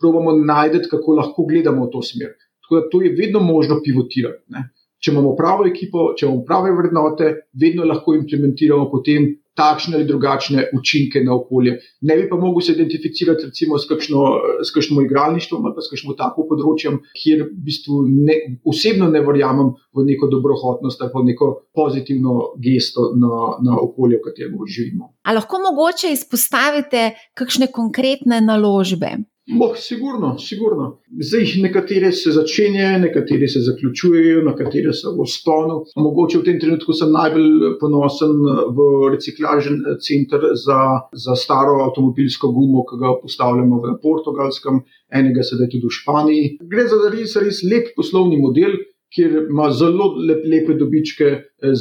pravimo 0.00 0.36
najti, 0.38 0.84
kako 0.90 1.18
lahko 1.20 1.46
gledamo 1.48 1.88
v 1.88 1.92
to 1.94 2.02
smer. 2.06 2.34
Tako 2.64 2.80
da 2.80 2.88
to 2.92 3.02
je 3.02 3.12
vedno 3.18 3.42
možno 3.44 3.80
pivotirati. 3.84 4.42
Ne? 4.54 4.68
Če 5.04 5.12
imamo 5.12 5.34
pravo 5.36 5.66
ekipo, 5.68 6.14
če 6.16 6.24
imamo 6.24 6.44
prave 6.48 6.70
vrednote, 6.72 7.32
vedno 7.60 7.84
lahko 7.84 8.14
implementiramo 8.16 8.86
potem 8.88 9.34
takšne 9.54 9.98
ali 9.98 10.06
drugačne 10.06 10.68
učinke 10.74 11.20
na 11.24 11.34
okolje. 11.34 11.76
Ne 12.08 12.16
bi 12.16 12.28
pa 12.28 12.36
mogel 12.36 12.64
se 12.64 12.72
identificirati 12.72 13.46
recimo 13.50 13.78
s 13.78 14.72
kakšnim 14.74 15.02
igralništvom 15.04 15.64
ali 15.64 15.74
pa 15.76 15.84
s 15.84 15.92
kakšnim 15.92 16.16
takim 16.18 16.48
področjem, 16.48 16.96
kjer 17.20 17.44
v 17.46 17.66
bistvu 17.68 18.00
ne, 18.08 18.38
osebno 18.66 19.10
ne 19.12 19.22
verjamem 19.26 19.74
v 19.94 20.06
neko 20.08 20.30
dobrohotnost 20.32 21.04
ali 21.04 21.14
pa 21.14 21.22
neko 21.26 21.50
pozitivno 21.74 22.54
gesto 22.64 23.12
na, 23.20 23.44
na 23.68 23.78
okolje, 23.82 24.18
v 24.18 24.26
katerem 24.30 24.58
živimo. 24.66 25.12
A 25.28 25.36
lahko 25.36 25.60
mogoče 25.62 26.10
izpostavite 26.14 27.12
kakšne 27.38 27.70
konkretne 27.74 28.40
naložbe? 28.42 29.18
Boh, 29.46 29.76
sigurno, 29.76 30.38
sigurno. 30.38 30.86
Zdaj, 31.20 31.50
nekatere 31.62 32.12
se 32.12 32.30
začenjajo, 32.32 32.98
nekatere 32.98 33.48
se 33.48 33.60
zaključujejo, 33.60 34.44
nekatere 34.46 34.92
so 34.96 35.12
v 35.18 35.26
sponu. 35.28 35.82
Mogoče 36.00 36.38
v 36.38 36.46
tem 36.46 36.60
trenutku 36.62 36.96
sem 36.96 37.12
najbolj 37.12 37.74
ponosen 37.80 38.32
v 38.78 38.86
reciklažen 39.12 39.82
center 40.00 40.48
za, 40.56 40.80
za 41.12 41.36
staro 41.36 41.76
avtomobilsko 41.84 42.48
gumo, 42.56 42.86
ki 42.88 42.96
ga 43.02 43.12
postavljamo 43.20 43.82
v 43.84 43.92
Portugalskem, 44.00 44.80
enega 45.12 45.44
sedaj 45.44 45.68
tudi 45.74 45.92
v 45.92 45.96
Španiji. 45.98 46.50
Gre 46.64 46.88
za 46.88 47.02
res, 47.12 47.36
res 47.44 47.60
lep 47.68 47.92
poslovni 48.00 48.40
model, 48.40 48.80
kjer 49.14 49.46
ima 49.48 49.70
zelo 49.72 50.10
lep, 50.28 50.42
lepe 50.50 50.74
dobičke, 50.78 51.30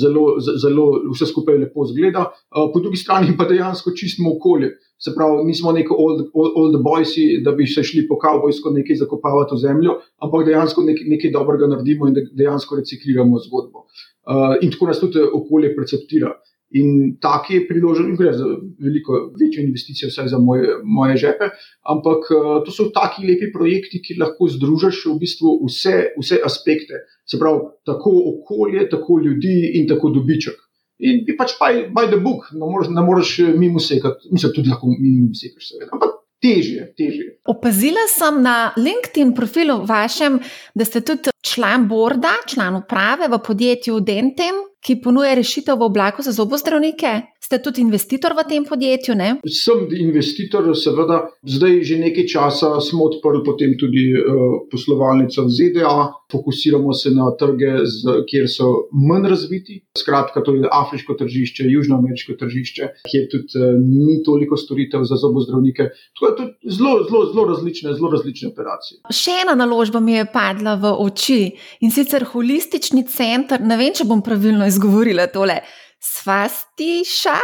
zelo, 0.02 0.38
zelo 0.40 0.86
vse 1.12 1.26
skupaj 1.30 1.58
lepo 1.64 1.86
zgleda, 1.90 2.28
po 2.74 2.80
drugi 2.80 3.00
strani 3.02 3.34
pa 3.38 3.48
dejansko 3.50 3.92
čistimo 3.98 4.36
okolje. 4.36 4.74
Se 5.04 5.12
pravi, 5.16 5.44
nismo 5.44 5.72
neki 5.76 5.92
old, 5.92 6.22
old, 6.34 6.54
old 6.56 6.78
boys, 6.86 7.16
da 7.44 7.52
bi 7.52 7.68
se 7.68 7.84
šli 7.84 8.06
po 8.08 8.16
kavbojsko 8.22 8.72
nekaj 8.72 9.02
zakopavati 9.02 9.58
v 9.58 9.64
zemljo, 9.66 9.98
ampak 10.24 10.46
dejansko 10.48 10.86
nek, 10.88 11.02
nekaj 11.16 11.34
dobrega 11.34 11.68
naredimo 11.68 12.08
in 12.08 12.16
dejansko 12.32 12.80
recikliramo 12.80 13.42
zgodbo. 13.48 13.88
Uh, 14.24 14.56
in 14.62 14.72
tako 14.72 14.88
nas 14.88 15.02
tudi 15.02 15.20
okolje 15.20 15.74
perceptira. 15.76 16.32
In 16.74 17.18
take 17.22 17.60
priložnosti, 17.70 18.18
gre 18.18 18.32
za 18.34 18.48
veliko 18.82 19.20
večjo 19.38 19.62
investicijo, 19.62 20.10
vsaj 20.10 20.32
za 20.32 20.40
moje, 20.42 20.80
moje 20.84 21.20
žepe, 21.22 21.52
ampak 21.86 22.32
uh, 22.34 22.56
to 22.66 22.74
so 22.74 22.88
taki 22.96 23.28
lepi 23.28 23.52
projekti, 23.54 24.02
ki 24.02 24.18
lahko 24.18 24.50
združiš 24.50 25.04
v 25.12 25.18
bistvu 25.22 25.54
vse, 25.68 25.98
vse 26.18 26.42
aspekte. 26.46 27.04
Se 27.30 27.38
pravi, 27.38 27.68
tako 27.86 28.16
okolje, 28.32 28.88
tako 28.90 29.20
ljudi 29.22 29.58
in 29.78 29.86
tako 29.92 30.10
dobiček. 30.18 30.58
In 31.04 31.26
pač 31.38 31.58
by, 31.60 31.90
by 31.94 32.08
the 32.10 32.18
book, 32.22 32.48
ne 32.54 32.66
moreš, 32.66 32.90
ne 32.94 33.04
moreš 33.06 33.38
eh, 33.44 33.54
mimo 33.58 33.82
sekati, 33.82 34.30
mislim, 34.32 34.54
tudi 34.56 34.72
lahko 34.72 34.90
mimo 34.94 35.34
sekaš, 35.36 35.74
seveda. 35.74 35.90
Ampak 35.94 36.13
težje, 36.44 36.88
težje. 36.98 37.28
Opazila 37.48 38.04
sem 38.12 38.42
na 38.44 38.74
LinkedIn 38.78 39.34
profilu 39.36 39.80
vašem, 39.88 40.40
da 40.76 40.86
ste 40.86 41.02
tudi 41.02 41.32
član 41.42 41.88
borda, 41.88 42.36
član 42.48 42.82
uprave 42.84 43.30
v 43.32 43.40
podjetju 43.46 44.00
Dentem, 44.04 44.64
ki 44.84 45.00
ponuja 45.04 45.34
rešitev 45.40 45.80
v 45.80 45.88
oblaku 45.88 46.26
za 46.26 46.36
zobozdravnike. 46.36 47.33
Ste 47.44 47.60
tudi 47.60 47.82
investitor 47.84 48.32
v 48.32 48.46
tem 48.48 48.64
podjetju? 48.64 49.16
Ne? 49.20 49.30
Sem 49.52 49.84
investitor, 49.92 50.64
seveda. 50.80 51.28
Zdaj 51.44 51.84
že 51.84 52.00
nekaj 52.00 52.26
časa 52.32 52.70
smo 52.80 53.10
odprli 53.12 53.44
potem 53.44 53.76
tudi 53.76 54.16
uh, 54.16 54.64
poslovalnico 54.72 55.44
v 55.44 55.52
ZDA, 55.52 56.24
fokusiramo 56.32 56.96
se 56.96 57.12
na 57.12 57.28
trge, 57.36 57.84
z, 57.84 58.24
kjer 58.30 58.48
so 58.48 58.88
manj 58.96 59.28
razviti. 59.28 59.82
Skratka, 60.00 60.40
to 60.40 60.56
je 60.56 60.72
afriško 60.72 61.18
tržišče, 61.20 61.68
južnoameriško 61.68 62.38
tržišče, 62.40 62.90
kjer 63.12 63.28
tudi 63.28 63.60
uh, 63.60 63.76
ni 63.76 64.24
toliko 64.24 64.56
storitev 64.56 65.04
za 65.04 65.20
zobozdravnike. 65.20 65.92
To 66.20 66.32
je 66.32 66.36
tudi 66.40 66.74
zelo, 66.80 67.04
zelo, 67.12 67.28
zelo 67.34 67.48
različne, 67.52 67.92
zelo 68.00 68.16
različne 68.16 68.54
operacije. 68.56 69.04
Še 69.12 69.42
ena 69.44 69.60
naložba 69.60 70.00
mi 70.00 70.16
je 70.16 70.30
padla 70.32 70.80
v 70.80 70.96
oči 70.96 71.42
in 71.84 71.92
sicer 71.92 72.24
holistični 72.32 73.04
center. 73.04 73.60
Ne 73.60 73.76
vem, 73.76 73.92
če 73.92 74.08
bom 74.08 74.24
pravilno 74.24 74.64
izgovorila 74.72 75.28
tole. 75.28 75.60
Svastiša? 76.04 77.40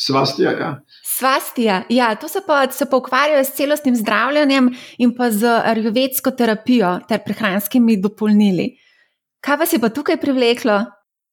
Svastija, 0.00 0.50
ja. 0.50 0.80
Svastija, 1.04 1.82
ja, 1.88 2.14
to 2.14 2.28
se 2.28 2.38
pa, 2.46 2.70
se 2.70 2.86
pa 2.90 2.96
ukvarjajo 2.96 3.44
s 3.44 3.54
celostnim 3.54 3.96
zdravljenjem 3.96 4.70
in 4.98 5.14
pa 5.16 5.30
z 5.30 5.46
arjuvetsko 5.64 6.30
terapijo 6.30 6.98
ter 7.08 7.18
prehranskimi 7.24 7.96
dopolnili. 8.00 8.68
Kaj 9.40 9.56
vas 9.56 9.72
je 9.72 9.80
pa 9.80 9.88
tukaj 9.88 10.16
privleklo? 10.20 10.78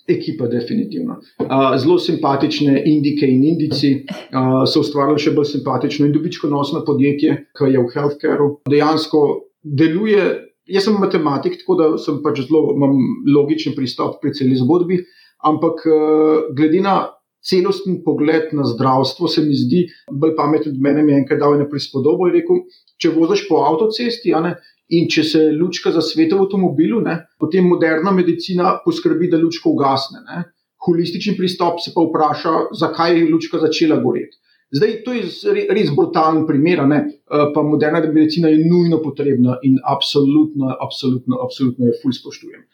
Ekipa, 0.08 0.48
definitivno. 0.48 1.20
Uh, 1.40 1.78
zelo 1.82 1.98
simpatične 2.00 2.84
indike 2.86 3.26
in 3.26 3.44
indici 3.44 3.94
uh, 4.06 4.66
so 4.70 4.84
ustvarili 4.84 5.22
še 5.22 5.34
bolj 5.34 5.48
simpatično 5.56 6.06
in 6.06 6.14
dobičkonosno 6.14 6.84
podjetje, 6.86 7.38
ki 7.58 7.72
je 7.74 7.82
v 7.82 7.94
healthcareu. 7.94 8.50
Dejansko 8.70 9.22
deluje. 9.64 10.26
Jaz 10.66 10.88
sem 10.88 10.98
matematik, 10.98 11.60
tako 11.62 11.78
da 11.78 11.88
sem 12.02 12.22
pač 12.26 12.42
zelo 12.46 12.74
logičen 13.30 13.74
pristop 13.78 14.18
pri 14.22 14.34
celi 14.34 14.58
zgodbi. 14.58 15.00
Ampak 15.46 15.86
eh, 15.86 16.54
glede 16.58 16.82
na 16.82 16.96
celosten 17.46 18.02
pogled 18.04 18.54
na 18.58 18.66
zdravstvo, 18.66 19.28
se 19.30 19.44
mi 19.46 19.54
zdi 19.54 19.84
bolj 20.12 20.34
pameten 20.38 20.74
od 20.74 20.82
mene, 20.82 21.04
je 21.12 21.20
enkrat 21.22 21.40
dal 21.40 21.56
eno 21.56 21.68
prispodobo 21.70 22.30
in 22.30 22.40
rekel: 22.40 22.64
če 23.02 23.14
voziš 23.14 23.46
po 23.50 23.62
avtocesti 23.68 24.34
ne, 24.42 24.56
in 24.98 25.10
če 25.10 25.24
se 25.24 25.44
lučka 25.54 25.94
zasveti 25.94 26.34
v 26.34 26.46
avtomobilu, 26.46 27.02
ne, 27.06 27.20
potem 27.42 27.68
moderna 27.70 28.14
medicina 28.14 28.78
poskrbi, 28.86 29.30
da 29.30 29.42
lučka 29.42 29.70
ugasne. 29.70 30.24
Ne. 30.26 30.42
Holistični 30.86 31.36
pristop 31.38 31.80
se 31.82 31.94
pa 31.94 32.04
vpraša, 32.06 32.56
zakaj 32.78 33.16
je 33.18 33.30
lučka 33.30 33.62
začela 33.62 33.98
goreti. 34.02 34.38
Zdaj, 34.76 34.94
to 35.06 35.14
je 35.14 35.66
res 35.70 35.92
brutalen 35.96 36.44
primer, 36.48 36.82
ne? 36.90 36.98
Eh, 37.06 37.46
pa 37.54 37.62
moderna 37.64 38.02
medicina 38.02 38.50
je 38.50 38.64
nujno 38.66 39.00
potrebna 39.04 39.60
in 39.64 39.78
absolutno, 39.86 40.74
absolutno, 40.82 41.40
absolutno 41.46 41.92
jo 41.92 42.00
fulj 42.02 42.18
spoštujem. 42.18 42.66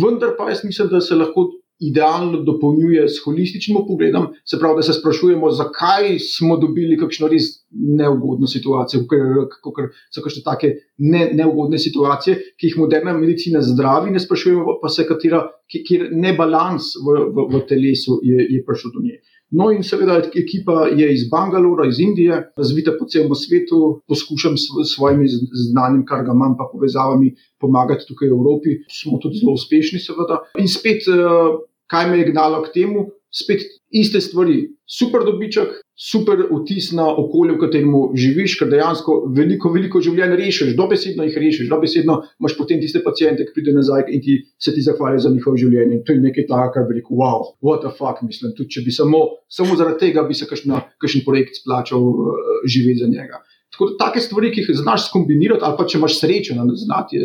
Vendar 0.00 0.32
pa 0.38 0.48
jaz 0.48 0.64
mislim, 0.64 0.88
da 0.88 1.00
se 1.04 1.16
lahko 1.16 1.50
idealno 1.88 2.42
dopolnjuje 2.46 3.08
s 3.08 3.22
holističnim 3.24 3.78
pogledom, 3.88 4.28
se 4.44 4.58
pravi, 4.58 4.78
da 4.78 4.82
se 4.82 4.96
sprašujemo, 4.96 5.50
zakaj 5.50 6.18
smo 6.18 6.56
dobili 6.56 6.98
kakšno 7.00 7.28
res 7.32 7.50
neugodno 7.70 8.46
situacijo, 8.46 9.04
kot 9.08 9.82
so 10.14 10.24
kakšne 10.24 10.44
take 10.46 10.72
ne, 10.98 11.28
neugodne 11.34 11.78
situacije, 11.78 12.36
ki 12.58 12.70
jih 12.70 12.80
moderna 12.84 13.16
medicina 13.18 13.62
zdravi, 13.62 14.14
ne 14.14 14.22
sprašujemo 14.22 14.78
pa 14.82 14.88
se, 14.88 15.06
katera, 15.08 15.44
kjer 15.70 16.10
nebalans 16.12 16.94
v, 17.02 17.20
v, 17.34 17.48
v 17.54 17.64
telesu 17.68 18.20
je, 18.22 18.48
je 18.56 18.64
prišel 18.66 18.94
do 18.94 19.04
nje. 19.04 19.20
No, 19.54 19.68
in 19.70 19.84
seveda 19.86 20.16
ekipa 20.34 20.88
je 20.98 21.06
iz 21.14 21.28
Bangalora, 21.30 21.86
iz 21.88 22.00
Indije, 22.02 22.40
razvita 22.58 22.96
po 22.98 23.06
celem 23.06 23.34
svetu, 23.38 24.00
poskušam 24.08 24.56
s 24.58 24.66
svojimi 24.94 25.28
znanjem, 25.68 26.02
kar 26.08 26.24
ga 26.26 26.34
imam, 26.34 26.56
pa 26.58 26.66
povezavami, 26.72 27.34
pomagati 27.60 28.08
tukaj 28.08 28.32
v 28.32 28.38
Evropi. 28.38 28.74
Smo 28.90 29.20
tudi 29.22 29.38
zelo 29.42 29.54
uspešni, 29.54 30.00
seveda. 30.02 30.40
In 30.58 30.68
spet, 30.68 31.06
eh, 31.06 31.54
kaj 31.90 32.10
me 32.10 32.18
je 32.22 32.30
gnalo 32.30 32.62
k 32.64 32.72
temu? 32.74 33.08
spet 33.34 33.62
iste 33.90 34.20
stvari, 34.22 34.68
super 34.86 35.24
dobiček, 35.26 35.72
super 35.98 36.44
vtis 36.50 36.90
na 36.94 37.06
okolje, 37.06 37.54
v 37.54 37.60
katerem 37.62 37.94
živiš, 38.18 38.56
ker 38.60 38.70
dejansko 38.70 39.16
veliko, 39.34 39.70
veliko 39.74 40.02
življenj 40.02 40.36
rešiš, 40.38 40.74
dobesedno 40.78 41.26
jih 41.26 41.38
rešiš, 41.42 41.70
dobesedno 41.70 42.16
imaš 42.42 42.56
potem 42.58 42.82
tiste 42.82 43.02
pacijente, 43.02 43.46
ki 43.46 43.56
pridejo 43.56 43.78
nazaj 43.80 44.06
in 44.14 44.22
ti 44.22 44.36
se 44.58 44.74
ti 44.74 44.84
zahvalijo 44.86 45.24
za 45.26 45.32
njihovo 45.34 45.58
življenje. 45.58 46.02
To 46.06 46.14
je 46.14 46.22
nekaj 46.22 46.46
takega, 46.50 46.74
kar 46.76 46.86
bi 46.90 47.00
rekel, 47.00 47.18
wow, 47.18 47.50
what 47.62 47.82
the 47.82 47.90
fuck, 47.98 48.22
mislim. 48.26 48.54
Tudi 48.58 48.76
če 48.76 48.84
bi 48.86 48.94
samo, 48.94 49.24
samo 49.50 49.78
zaradi 49.78 50.02
tega 50.06 50.26
bi 50.28 50.38
se 50.38 50.46
kakšen 50.50 51.26
projekt 51.26 51.62
splačal 51.62 52.06
uh, 52.06 52.38
živeti 52.70 53.02
za 53.02 53.10
njega. 53.10 53.42
Tako 53.74 53.88
da 53.90 54.04
take 54.04 54.20
stvari, 54.22 54.52
ki 54.54 54.62
jih 54.62 54.76
znaš 54.78 55.08
skombinirati, 55.08 55.64
ali 55.66 55.74
pa 55.78 55.86
če 55.90 55.98
imaš 55.98 56.20
srečo, 56.20 56.54
da 56.54 56.76
znati, 56.78 57.22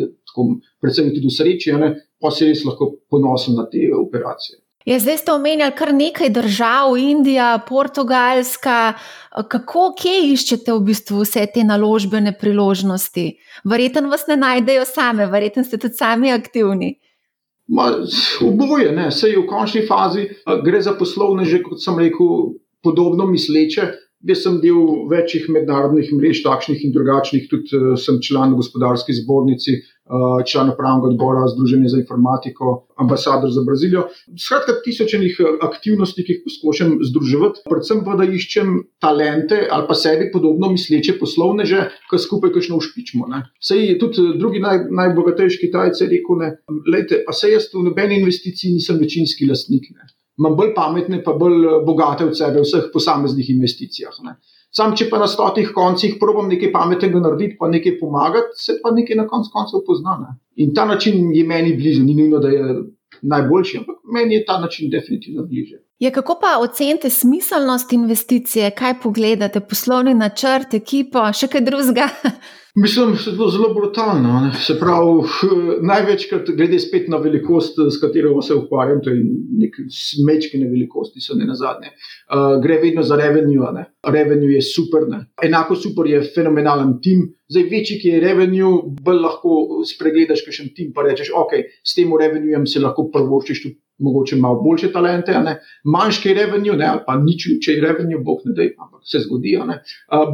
predvsem 0.81 1.13
tudi 1.13 1.27
v 1.27 1.36
sreči, 1.36 1.75
pa 2.19 2.31
si 2.31 2.50
res 2.50 2.65
lahko 2.67 2.95
ponosen 3.09 3.55
na 3.55 3.67
te 3.69 3.88
operacije. 3.95 4.59
Ja, 4.88 4.98
zdaj 5.00 5.17
ste 5.17 5.33
omenjali 5.36 5.75
kar 5.75 5.91
nekaj 5.93 6.29
držav, 6.33 6.95
Indija, 6.98 7.59
Portugalska. 7.67 8.93
Kako, 9.51 9.91
kje 10.00 10.15
iščete 10.31 10.74
v 10.74 10.86
bistvu 10.88 11.25
vse 11.25 11.43
te 11.53 11.65
naložbene 11.67 12.31
priložnosti? 12.39 13.27
Verjetno 13.69 14.09
vas 14.09 14.25
ne 14.31 14.39
najdejo 14.39 14.88
same, 14.89 15.27
verjetno 15.29 15.63
ste 15.67 15.77
tudi 15.77 16.00
sami 16.00 16.31
aktivni. 16.31 16.95
Ma, 17.69 17.91
oboje, 18.41 18.89
ne, 18.95 19.12
vse 19.12 19.29
je 19.29 19.38
v 19.38 19.45
končni 19.51 19.83
fazi, 19.86 20.25
gre 20.65 20.81
za 20.81 20.95
poslovne, 20.98 21.45
že 21.45 21.62
kot 21.62 21.83
sem 21.83 22.00
rekel, 22.00 22.55
podobno 22.81 23.27
misleče, 23.29 23.91
Jaz 24.28 24.42
sem 24.44 24.58
del 24.60 25.06
večjih 25.08 25.46
mednarodnih 25.48 26.10
mrež, 26.12 26.42
takšnih 26.44 26.82
in 26.84 26.92
drugačnih, 26.92 27.46
tudi 27.48 27.72
uh, 27.78 27.94
sem 27.96 28.18
član 28.20 28.52
gospodarske 28.58 29.16
zbornice, 29.16 29.78
uh, 29.80 30.42
član 30.44 30.74
upravnega 30.74 31.14
odbora 31.14 31.46
Združenja 31.54 31.94
za 31.94 32.02
informatiko, 32.02 32.74
ambasador 33.00 33.54
za 33.56 33.64
Brazilijo. 33.64 34.10
Skratka, 34.36 34.76
tisočenih 34.84 35.40
eh, 35.40 35.56
aktivnosti, 35.70 36.26
ki 36.28 36.36
jih 36.36 36.44
poskušam 36.50 36.98
združevati, 37.12 37.64
predvsem 37.72 38.04
pa 38.04 38.20
da 38.20 38.28
iščem 38.28 38.76
talente 39.00 39.62
ali 39.72 39.88
pa 39.88 39.96
sebi 39.96 40.28
podobno 40.36 40.74
misleče 40.76 41.16
poslovneže, 41.24 41.88
ki 42.12 42.24
skupaj 42.28 42.58
kakšno 42.60 42.84
ušpičmo. 42.84 43.32
Sej 43.64 43.96
tudi 44.04 44.34
drugi 44.36 44.60
naj, 44.60 44.90
najbogatejši 45.00 45.64
Kitajci 45.64 46.12
rekel, 46.12 46.44
da 46.92 47.32
se 47.32 47.56
jaz 47.56 47.72
v 47.72 47.88
nobeni 47.88 48.20
investiciji 48.20 48.76
nisem 48.76 49.00
večinski 49.00 49.48
lastnik. 49.48 49.94
Ne 49.96 50.19
imam 50.39 50.55
bolj 50.55 50.74
pametne, 50.75 51.24
pa 51.24 51.34
bolj 51.34 51.65
eh, 51.65 51.81
bogate 51.86 52.25
od 52.25 52.38
sebe 52.38 52.62
v 52.62 52.67
vseh 52.67 52.89
posameznih 52.93 53.50
investicijah. 53.55 54.15
Ne. 54.24 54.38
Sam, 54.75 54.93
če 54.96 55.10
pa 55.10 55.17
na 55.17 55.27
stotih 55.27 55.72
koncih 55.74 56.19
probujem 56.22 56.51
nekaj 56.53 56.72
pametnega 56.72 57.22
narediti, 57.24 57.58
pa 57.60 57.67
nekaj 57.72 57.98
pomagati, 58.00 58.60
se 58.62 58.77
pa 58.84 58.93
nekaj 58.93 59.17
na 59.17 59.25
koncu 59.27 59.51
koncev 59.53 59.84
pozna. 59.88 60.19
Ne. 60.22 60.38
In 60.63 60.74
ta 60.77 60.86
način 60.86 61.34
je 61.34 61.43
meni 61.48 61.74
blizu, 61.77 62.05
ni 62.05 62.15
nujno, 62.15 62.39
da 62.39 62.53
je 62.53 62.79
najboljši, 63.22 63.77
ampak 63.77 63.96
meni 64.13 64.36
je 64.36 64.46
ta 64.46 64.60
način 64.62 64.89
definitivno 64.89 65.46
bliže. 65.46 65.81
Ja, 66.00 66.12
kako 66.12 66.38
pa 66.41 66.60
ocenite 66.62 67.10
smiselnost 67.10 67.93
investicije, 67.93 68.72
kaj 68.72 69.00
pogledate, 69.03 69.60
poslovni 69.60 70.13
načrt, 70.13 70.74
ekipo, 70.74 71.25
še 71.34 71.50
kaj 71.51 71.65
drugega? 71.65 72.08
Mislim, 72.76 73.06
da 73.26 73.32
je 73.32 73.38
to 73.38 73.48
zelo 73.50 73.74
brutalno. 73.74 74.42
Ne? 74.42 74.52
Se 74.62 74.76
pravi, 74.80 75.24
največkrat 75.82 76.50
glede 76.58 76.80
spet 76.80 77.08
na 77.08 77.18
velikost, 77.18 77.80
s 77.90 78.02
katero 78.02 78.42
se 78.42 78.54
ukvarjam, 78.54 79.02
to 79.04 79.10
je 79.10 79.24
nek 79.64 79.76
smečki 79.90 80.60
na 80.62 80.70
velikosti, 80.70 81.22
so 81.22 81.36
ne 81.36 81.46
na 81.46 81.56
zadnje. 81.56 81.90
Uh, 81.90 82.62
gre 82.64 82.78
vedno 82.84 83.04
za 83.04 83.16
revenue. 83.16 83.74
Ne? 83.74 83.86
Revenue 84.06 84.54
je 84.54 84.62
super. 84.62 85.08
Ne? 85.10 85.26
Enako 85.44 85.76
super 85.76 86.08
je 86.08 86.22
fenomenalen 86.36 87.00
tim. 87.02 87.26
Zdaj, 87.50 87.64
večji 87.72 88.00
je 88.04 88.20
revenue, 88.22 88.84
bolj 89.02 89.22
lahko 89.26 89.84
spregledaš, 89.90 90.46
kaj 90.46 90.54
še 90.60 90.72
tim 90.78 90.94
pa 90.94 91.08
rečeš, 91.08 91.34
ok, 91.34 91.58
s 91.84 91.98
tem 91.98 92.12
revenuejem 92.22 92.68
se 92.70 92.82
lahko 92.84 93.10
prvoščiš 93.14 93.64
tudi 93.64 93.80
mogoče 94.00 94.36
malo 94.36 94.62
boljše 94.62 94.91
talente, 94.91 95.36
manjši 95.84 96.34
revenue, 96.34 96.77
ne, 96.77 96.88
ali 96.88 97.03
pa 97.08 97.15
nič, 97.20 97.48
če 97.63 97.75
je 97.75 97.82
revenue, 97.84 98.20
bog 98.24 98.44
ne 98.46 98.56
da, 98.58 98.68
ampak 98.77 99.01
se 99.06 99.24
zgodi. 99.25 99.58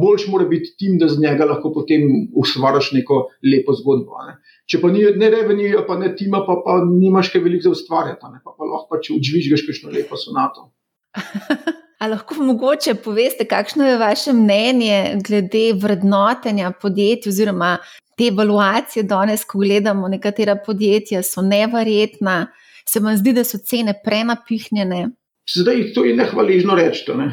Boljši 0.00 0.30
mora 0.30 0.48
biti 0.50 0.74
tim, 0.78 0.98
da 0.98 1.08
z 1.08 1.20
njega 1.22 1.48
lahko 1.52 1.72
potem 1.74 2.06
ustvariš 2.34 2.92
neko 2.98 3.22
lepo 3.44 3.74
zgodbo. 3.78 4.22
Ne. 4.28 4.38
Če 4.66 4.80
pa 4.82 4.90
ni 4.90 5.04
ne 5.18 5.30
revenue, 5.32 5.82
pa 5.86 5.98
ne 5.98 6.12
tima, 6.16 6.42
pa, 6.46 6.60
pa 6.64 6.80
nimaš 6.86 7.32
kaj 7.34 7.44
veliko 7.44 7.68
za 7.68 7.76
ustvarjati, 7.76 8.22
pa, 8.22 8.54
pa 8.54 8.70
lahko 8.70 8.88
pa 8.90 9.02
če 9.02 9.18
učvižgaš 9.18 9.66
kakšno 9.68 9.94
lepo 9.94 10.18
sonato. 10.20 10.70
A 11.96 12.10
lahko 12.12 12.42
mogoče 12.44 12.92
poveste, 13.00 13.46
kakšno 13.48 13.86
je 13.86 13.98
vaše 13.98 14.32
mnenje 14.36 15.16
glede 15.24 15.70
vrednotenja 15.80 16.72
podjetij 16.82 17.30
oziroma 17.30 17.78
te 18.16 18.28
evaluacije 18.28 19.02
danes, 19.02 19.44
ko 19.44 19.58
gledamo 19.58 20.08
nekatera 20.08 20.56
podjetja, 20.66 21.22
so 21.22 21.42
neverjetna 21.42 22.46
se 22.88 23.00
vam 23.00 23.16
zdi, 23.16 23.32
da 23.32 23.44
so 23.44 23.58
cene 23.58 23.94
prenapihnjene? 24.04 25.06
Zdaj, 25.46 25.92
to 25.94 26.02
je 26.04 26.16
nehvaležno 26.18 26.74
reči. 26.74 27.04
Ne? 27.14 27.28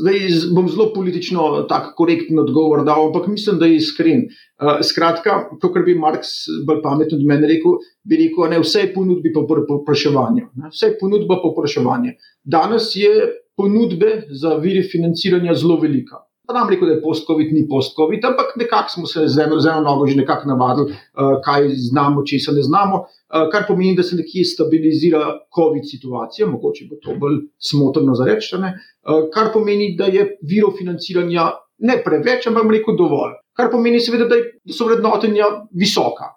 Zdaj 0.00 0.18
bom 0.54 0.68
zelo 0.68 0.90
politično 0.92 1.64
tako 1.68 1.94
korekten 1.96 2.38
odgovor 2.38 2.84
dal, 2.84 3.06
ampak 3.06 3.26
mislim, 3.32 3.56
da 3.58 3.66
je 3.66 3.78
iskren. 3.80 4.26
Uh, 4.60 4.82
skratka, 4.84 5.38
to, 5.60 5.72
kar 5.72 5.86
bi 5.86 5.96
Marx 5.96 6.44
bolj 6.66 6.82
pametno 6.84 7.16
od 7.16 7.24
mene 7.24 7.48
rekel, 7.48 7.78
bi 8.04 8.20
rekel, 8.20 8.50
da 8.52 8.60
vse 8.60 8.84
je 8.84 8.92
ponudbi 8.94 9.32
po 9.32 9.46
popraševanju. 9.48 10.48
Vse 10.68 10.92
je 10.92 10.98
ponudba 11.00 11.40
po 11.40 11.54
popraševanju. 11.54 12.12
Danes 12.44 12.92
je 12.96 13.12
ponudbe 13.56 14.26
za 14.30 14.58
viri 14.60 14.84
financiranja 14.84 15.54
zelo 15.54 15.80
velika. 15.80 16.20
Pa 16.48 16.54
nam 16.56 16.68
rekel, 16.68 16.88
da 16.88 16.94
je 16.94 17.02
post-COVID, 17.04 17.48
ni 17.52 17.64
post-COVID, 17.68 18.24
ampak 18.24 18.54
nekako 18.56 18.90
smo 18.90 19.06
se 19.06 19.24
z 19.28 19.40
eno, 19.46 19.58
z 19.60 19.72
eno 19.72 19.80
nogo 19.88 20.06
že 20.06 20.20
nekako 20.20 20.48
navadili, 20.52 20.92
uh, 20.92 21.40
kaj 21.44 21.72
znamo, 21.88 22.24
če 22.28 22.38
se 22.44 22.52
ne 22.52 22.62
znamo, 22.62 23.06
kar 23.28 23.66
pomeni, 23.68 23.96
da 23.96 24.02
se 24.02 24.16
nekje 24.16 24.44
stabilizira 24.44 25.20
COVID 25.54 25.84
situacija, 25.90 26.46
mogoče 26.48 26.86
bo 26.90 26.96
to 27.02 27.16
bolj 27.20 27.42
smotrno 27.58 28.14
za 28.14 28.24
reči, 28.24 28.56
uh, 28.56 29.26
kar 29.34 29.52
pomeni, 29.52 29.94
da 29.98 30.08
je 30.08 30.24
virov 30.48 30.78
financiranja 30.78 31.50
ne 31.78 31.98
preveč, 32.04 32.46
ampak 32.46 32.72
rekel 32.72 32.96
dovolj. 32.96 33.36
Kar 33.56 33.70
pomeni, 33.70 34.00
seveda, 34.00 34.28
da, 34.30 34.38
je, 34.38 34.48
da 34.64 34.72
so 34.72 34.86
vrednotenja 34.88 35.50
visoka, 35.74 36.32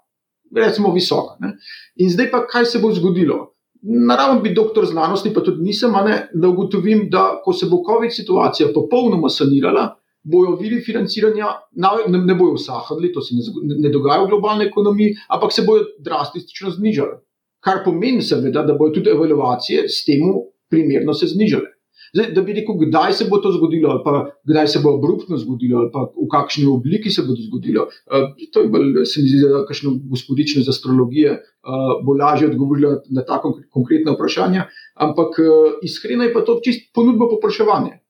recimo 0.56 0.92
visoka. 0.94 1.38
Ne? 1.40 1.56
In 2.02 2.12
zdaj 2.12 2.32
pa, 2.32 2.44
kaj 2.50 2.66
se 2.66 2.82
bo 2.84 2.92
zgodilo? 2.94 3.54
Naravno 3.82 4.42
bi 4.42 4.54
doktor 4.54 4.86
znanosti, 4.86 5.32
pa 5.34 5.42
tudi 5.42 5.64
nisem, 5.66 5.96
ne, 6.06 6.18
da 6.34 6.50
ugotovim, 6.50 7.08
da 7.10 7.42
ko 7.46 7.54
se 7.54 7.70
bo 7.70 7.82
COVID 7.88 8.14
situacija 8.14 8.70
popolnoma 8.76 9.30
sanirala, 9.30 9.88
bojo 10.24 10.56
viri 10.56 10.82
financiranja 10.86 11.48
ne, 11.76 12.24
ne 12.26 12.36
bojo 12.36 12.54
usahnili, 12.60 13.14
to 13.14 13.22
se 13.22 13.36
ne, 13.36 13.76
ne 13.86 13.90
dogaja 13.90 14.24
v 14.24 14.30
globalni 14.30 14.66
ekonomiji, 14.70 15.16
ampak 15.30 15.54
se 15.54 15.66
bojo 15.68 15.88
drastično 16.06 16.72
znižali. 16.78 17.20
Kar 17.62 17.84
pomeni, 17.86 18.22
seveda, 18.26 18.64
da 18.66 18.74
bojo 18.78 18.96
tudi 18.98 19.14
evaluacije 19.14 19.86
s 19.90 20.06
tem 20.06 20.26
primerno 20.70 21.14
se 21.14 21.28
znižale. 21.28 21.70
Zdaj, 22.12 22.32
da 22.36 22.42
bi 22.44 22.54
rekel, 22.54 22.76
kdaj 22.76 23.14
se 23.16 23.26
bo 23.30 23.38
to 23.40 23.54
zgodilo, 23.56 23.90
ali 23.94 24.02
pa 24.04 24.12
kdaj 24.50 24.68
se 24.68 24.80
bo 24.84 24.98
abruptno 24.98 25.38
zgodilo, 25.40 25.80
ali 25.80 25.90
pa 25.94 26.02
v 26.12 26.28
kakšni 26.32 26.66
obliki 26.68 27.10
se 27.10 27.24
bo 27.24 27.36
to 27.38 27.46
zgodilo. 27.46 27.86
Uh, 27.88 28.28
to 28.52 28.66
je 28.66 28.72
bolj, 28.74 29.06
se 29.08 29.24
mi 29.24 29.32
zdi, 29.32 29.40
da 29.48 29.64
kakšno 29.70 29.94
gospodično 30.12 30.64
z 30.66 30.74
astrologije 30.76 31.38
uh, 31.38 31.94
bo 32.06 32.18
lažje 32.20 32.50
odgovorilo 32.52 32.98
na 33.16 33.24
ta 33.28 33.40
konkretna 33.72 34.18
vprašanja. 34.18 34.68
Ampak 35.08 35.40
uh, 35.40 35.80
iskreno 35.88 36.28
je 36.28 36.34
pa 36.34 36.44
to 36.44 36.60
čist 36.66 36.92
ponudbo 36.96 37.30
popraševanja. 37.32 38.01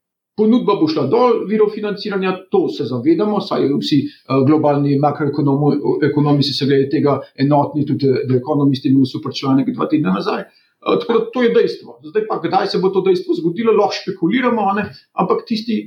Ponudba 0.41 0.73
bo 0.80 0.88
šla 0.89 1.04
dol, 1.06 1.43
virov 1.45 1.69
financiranja, 1.69 2.32
to 2.49 2.63
se 2.73 2.88
zavedamo, 2.89 3.38
saj 3.45 3.67
vsi 3.69 3.99
uh, 4.08 4.39
globalni 4.47 4.95
makroekonomi 4.97 6.43
se 6.47 6.65
glede 6.65 6.88
tega 6.89 7.19
enotni, 7.38 7.86
tudi 7.86 8.10
The 8.25 8.39
Economist 8.39 8.88
imel 8.89 9.06
super 9.06 9.36
članek 9.38 9.69
dva 9.75 9.86
tedna 9.91 10.15
nazaj. 10.15 10.47
Uh, 10.82 10.95
tako 10.97 11.13
da 11.13 11.25
to 11.36 11.43
je 11.45 11.51
dejstvo. 11.54 11.99
Zdaj 12.10 12.25
pa, 12.30 12.39
kdaj 12.41 12.71
se 12.71 12.82
bo 12.82 12.89
to 12.89 13.04
dejstvo 13.06 13.36
zgodilo, 13.38 13.75
lahko 13.77 13.99
špekuliramo, 13.99 14.65
ne? 14.80 14.88
ampak 15.13 15.43
tisti 15.45 15.77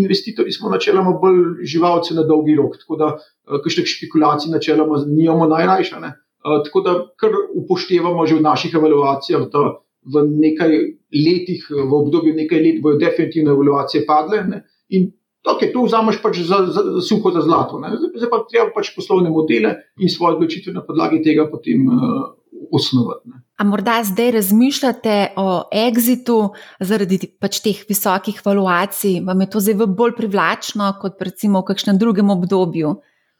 investitorji 0.00 0.56
smo 0.56 0.72
načeloma 0.72 1.12
bolj 1.20 1.66
živalci 1.68 2.16
na 2.16 2.24
dolgi 2.24 2.56
rok, 2.56 2.78
tako 2.80 2.96
da 2.96 3.10
kakšnih 3.44 3.90
špekulacij 3.92 4.54
načeloma 4.54 5.02
nimamo 5.04 5.50
najrajša. 5.52 6.00
Uh, 6.00 6.64
tako 6.64 6.80
da 6.80 6.96
kar 7.20 7.36
upoštevamo 7.60 8.24
že 8.26 8.40
v 8.40 8.46
naših 8.48 8.80
evaluacijah, 8.80 9.44
da 9.52 9.66
v 10.08 10.24
nekaj 10.28 10.74
letih, 11.12 11.68
v 11.70 11.92
obdobju 11.92 12.34
nekaj 12.34 12.62
let, 12.64 12.82
bodo 12.82 12.98
definitivno 12.98 13.52
evaluacije 13.52 14.06
padle. 14.06 14.42
Ne? 14.48 14.62
In 14.96 15.10
okay, 15.44 15.72
to 15.72 15.84
vzameš 15.84 16.20
pač 16.22 16.40
za, 16.42 16.62
za, 16.66 16.82
za 16.96 17.02
suho 17.04 17.32
za 17.34 17.44
zlato. 17.44 17.80
Ne? 17.82 17.94
Zdaj 17.96 18.30
pa 18.30 18.42
treba 18.48 18.72
pač 18.74 18.92
poslovne 18.96 19.30
modele 19.32 19.76
in 20.00 20.12
svoje 20.12 20.38
odločitve 20.38 20.74
na 20.74 20.84
podlagi 20.84 21.20
tega 21.24 21.48
potem 21.50 21.86
uh, 21.88 22.32
osnovati. 22.72 23.28
Ne? 23.32 23.42
A 23.58 23.66
morda 23.66 23.98
zdaj 24.06 24.30
razmišljate 24.38 25.16
o 25.36 25.48
exitu 25.74 26.38
zaradi 26.80 27.20
pač 27.40 27.60
teh 27.64 27.84
visokih 27.88 28.40
valuacij? 28.44 29.20
Vam 29.26 29.40
je 29.44 29.50
to 29.50 29.62
zdaj 29.64 29.86
bolj 29.86 30.16
privlačno 30.16 30.92
kot 31.02 31.22
recimo 31.22 31.62
v 31.62 31.70
kakšnem 31.72 31.98
drugem 31.98 32.30
obdobju? 32.30 32.96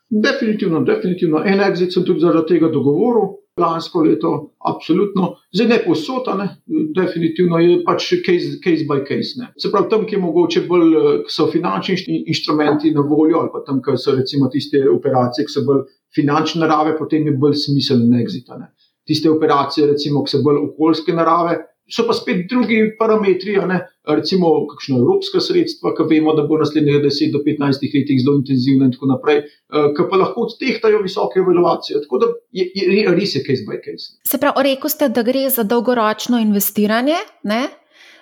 Definitivno, 0.08 0.80
definitivno. 0.88 1.42
En 1.44 1.60
exit 1.60 1.92
sem 1.92 2.04
tudi 2.04 2.24
zaradi 2.24 2.54
tega 2.54 2.70
dogovoril 2.72 3.36
lansko 3.60 4.02
leto, 4.06 4.32
absolutno, 4.70 5.34
zdaj 5.54 5.68
ne 5.68 5.78
posota, 5.84 6.34
ne, 6.38 6.48
definitivno 6.96 7.60
je 7.62 7.78
pač 7.86 8.08
case, 8.26 8.56
case 8.64 8.86
by 8.88 9.04
case. 9.08 9.38
Ne. 9.40 9.50
Se 9.60 9.70
pravi, 9.72 9.90
tam, 9.90 10.06
kjer 10.08 10.22
mogoče 10.22 10.64
bolj 10.68 10.96
so 11.32 11.48
finančni 11.52 12.22
inštrumenti 12.26 12.92
na 12.94 13.04
voljo, 13.06 13.42
ali 13.42 13.52
pa 13.52 13.62
tam, 13.66 13.82
kjer 13.84 13.98
so 14.00 14.16
recimo 14.16 14.50
tiste 14.52 14.82
operacije, 14.90 15.46
ki 15.46 15.56
so 15.56 15.64
bolj 15.68 15.86
finančne 16.14 16.62
narave, 16.64 16.96
potem 16.98 17.26
je 17.26 17.36
bolj 17.36 17.58
smiselno. 17.64 18.08
Ne. 18.08 18.70
Tiste 19.08 19.30
operacije, 19.30 19.86
recimo, 19.92 20.24
ki 20.24 20.36
so 20.36 20.42
bolj 20.44 20.62
okoljske 20.68 21.14
narave, 21.16 21.58
So 21.88 22.04
pa 22.06 22.12
spet 22.12 22.44
drugi 22.50 22.82
parametri, 22.98 23.56
recimo 24.08 24.50
kakšno 24.68 24.98
evropska 25.00 25.40
sredstva, 25.40 25.94
ki 25.96 26.04
vemo, 26.10 26.34
da 26.36 26.44
bo 26.48 26.58
naslednjih 26.60 27.00
10 27.04 27.32
do 27.32 27.40
15 27.46 27.80
letih 27.94 28.20
zelo 28.20 28.36
intenzivna 28.36 28.88
in 28.88 28.92
tako 28.92 29.08
naprej, 29.14 29.38
eh, 29.38 29.88
ki 29.96 30.06
pa 30.10 30.20
lahko 30.20 30.44
odtehtajo 30.48 31.02
visoke 31.02 31.40
evaluacije. 31.40 32.02
Tako 32.04 32.18
da 32.18 32.30
je, 32.52 32.68
je 32.74 33.16
res 33.16 33.34
je 33.34 33.44
case 33.46 33.64
by 33.64 33.80
case. 33.84 34.16
Se 34.24 34.38
pravi, 34.38 34.68
rekel 34.68 34.92
ste, 34.92 35.08
da 35.08 35.24
gre 35.24 35.48
za 35.50 35.64
dolgoročno 35.64 36.40
investiranje. 36.44 37.20
Ne? 37.44 37.68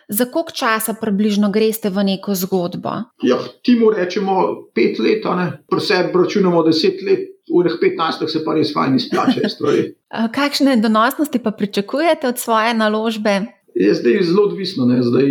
Za 0.08 0.24
koliko 0.30 0.52
časa 0.54 0.94
približno 1.00 1.50
greste 1.50 1.90
v 1.90 2.04
neko 2.06 2.34
zgodbo? 2.34 2.90
Ja, 3.22 3.38
ti 3.62 3.74
mu 3.74 3.90
rečemo 3.90 4.68
pet 4.74 5.00
let, 5.02 5.26
pri 5.66 5.80
sebi 5.80 6.14
računamo 6.14 6.62
deset 6.62 7.02
let, 7.02 7.32
v 7.50 7.58
urah 7.58 7.74
15 7.82 8.26
se 8.30 8.44
pa 8.44 8.54
res 8.54 8.72
fajn 8.74 8.96
izplačajo 8.96 9.48
stvari. 9.50 9.82
Kakšne 10.38 10.76
donosnosti 10.76 11.38
pa 11.42 11.50
pričakujete 11.50 12.28
od 12.28 12.38
svoje 12.38 12.74
naložbe? 12.74 13.40
Je 13.76 13.94
zdaj 13.94 14.22
zelo 14.24 14.46
odvisno. 14.48 14.86
Zdaj, 14.88 15.28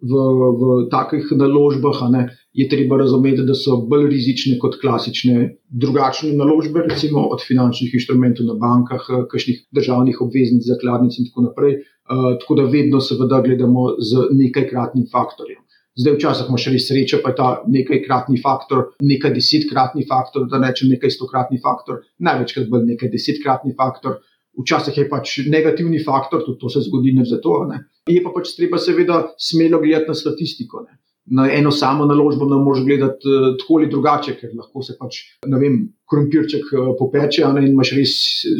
v, 0.00 0.12
v 0.60 0.62
takih 0.88 1.28
naložbah 1.36 1.98
ne, 2.08 2.22
je 2.56 2.64
treba 2.68 2.96
razumeti, 2.96 3.44
da 3.44 3.52
so 3.52 3.76
bolj 3.90 4.06
rizične 4.08 4.56
kot 4.62 4.78
klasične 4.80 5.50
drugačne 5.68 6.32
naložbe, 6.38 6.86
recimo 6.88 7.26
od 7.28 7.44
finančnih 7.44 7.92
inštrumentov 7.98 8.48
na 8.48 8.56
bankah, 8.56 9.04
kakšnih 9.28 9.66
državnih 9.76 10.22
obveznic, 10.24 10.64
zakladnic 10.64 11.18
in 11.20 11.28
tako 11.28 11.50
naprej. 11.50 11.76
Uh, 12.04 12.32
tako 12.40 12.56
da 12.60 12.64
vedno, 12.72 13.00
seveda, 13.04 13.42
gledamo 13.44 13.84
z 14.00 14.28
nekajkratnim 14.32 15.04
faktorjem. 15.12 15.60
Zdaj, 15.94 16.16
včasih 16.16 16.48
imaš 16.50 16.64
res 16.72 16.88
srečo, 16.88 17.20
pa 17.22 17.30
je 17.30 17.38
ta 17.38 17.48
nekajkratni 17.70 18.40
faktor, 18.42 18.88
nekaj 19.04 19.30
desetkratni 19.36 20.02
faktor, 20.08 20.48
da 20.50 20.58
rečem 20.58 20.88
nekaj 20.90 21.12
stokratni 21.14 21.60
faktor, 21.62 22.00
največkrat 22.18 22.66
bolj 22.72 22.88
nekaj 22.94 23.12
desetkratni 23.12 23.76
faktor. 23.78 24.18
Včasih 24.60 24.98
je 24.98 25.08
pač 25.10 25.38
negativni 25.50 25.98
faktor, 26.04 26.44
tudi 26.46 26.60
to 26.60 26.68
se 26.70 26.84
zgodi 26.86 27.14
ne 27.16 27.24
za 27.26 27.40
to. 27.42 27.64
Ne. 27.70 27.80
Je 28.10 28.20
pa 28.22 28.30
pač 28.34 28.52
treba, 28.58 28.78
seveda, 28.78 29.24
smelo 29.40 29.80
gledati 29.82 30.12
na 30.12 30.14
statistiko. 30.14 30.84
Ne. 30.86 30.98
Na 31.34 31.46
eno 31.48 31.70
samo 31.72 32.04
naložbo 32.04 32.44
ne 32.46 32.58
moreš 32.60 32.84
gledati 32.84 33.28
uh, 33.30 33.54
tako 33.60 33.78
ali 33.80 33.88
drugače, 33.90 34.34
ker 34.40 34.52
lahko 34.54 34.82
se 34.84 34.96
pač, 35.00 35.22
ne 35.48 35.60
vem, 35.60 35.78
krompirček 36.10 36.68
uh, 36.74 36.90
popeče 36.98 37.48
ne, 37.56 37.64
in 37.64 37.72
imaš 37.72 37.94
res 37.96 38.12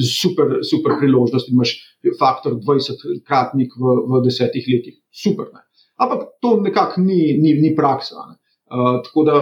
super, 0.09 0.57
super 0.65 0.97
priložnost, 1.03 1.53
imaš 1.53 1.77
faktor 2.19 2.57
20-kratnik 2.57 3.77
v, 3.77 3.99
v 4.09 4.23
desetih 4.25 4.67
letih. 4.71 4.97
Super. 5.13 5.53
Ne. 5.53 5.63
Ampak 6.01 6.27
to 6.43 6.57
nekako 6.65 7.05
ni, 7.05 7.37
ni, 7.39 7.55
ni 7.61 7.75
praksa. 7.77 8.25
Uh, 8.73 8.99
tako 9.05 9.29
da 9.29 9.39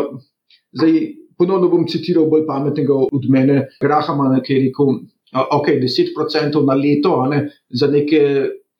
zdaj 0.76 0.98
ponovno 1.38 1.68
bom 1.68 1.86
citiral 1.88 2.28
bolj 2.30 2.44
pametnega 2.46 2.94
od 3.06 3.28
mene, 3.30 3.66
Grahama, 3.80 4.28
ki 4.44 4.54
je 4.54 4.60
rekel: 4.66 4.98
Ok, 5.32 5.68
10% 5.80 6.60
na 6.66 6.74
leto 6.76 7.14
ne, 7.30 7.46
za 7.70 7.86
neke 7.88 8.20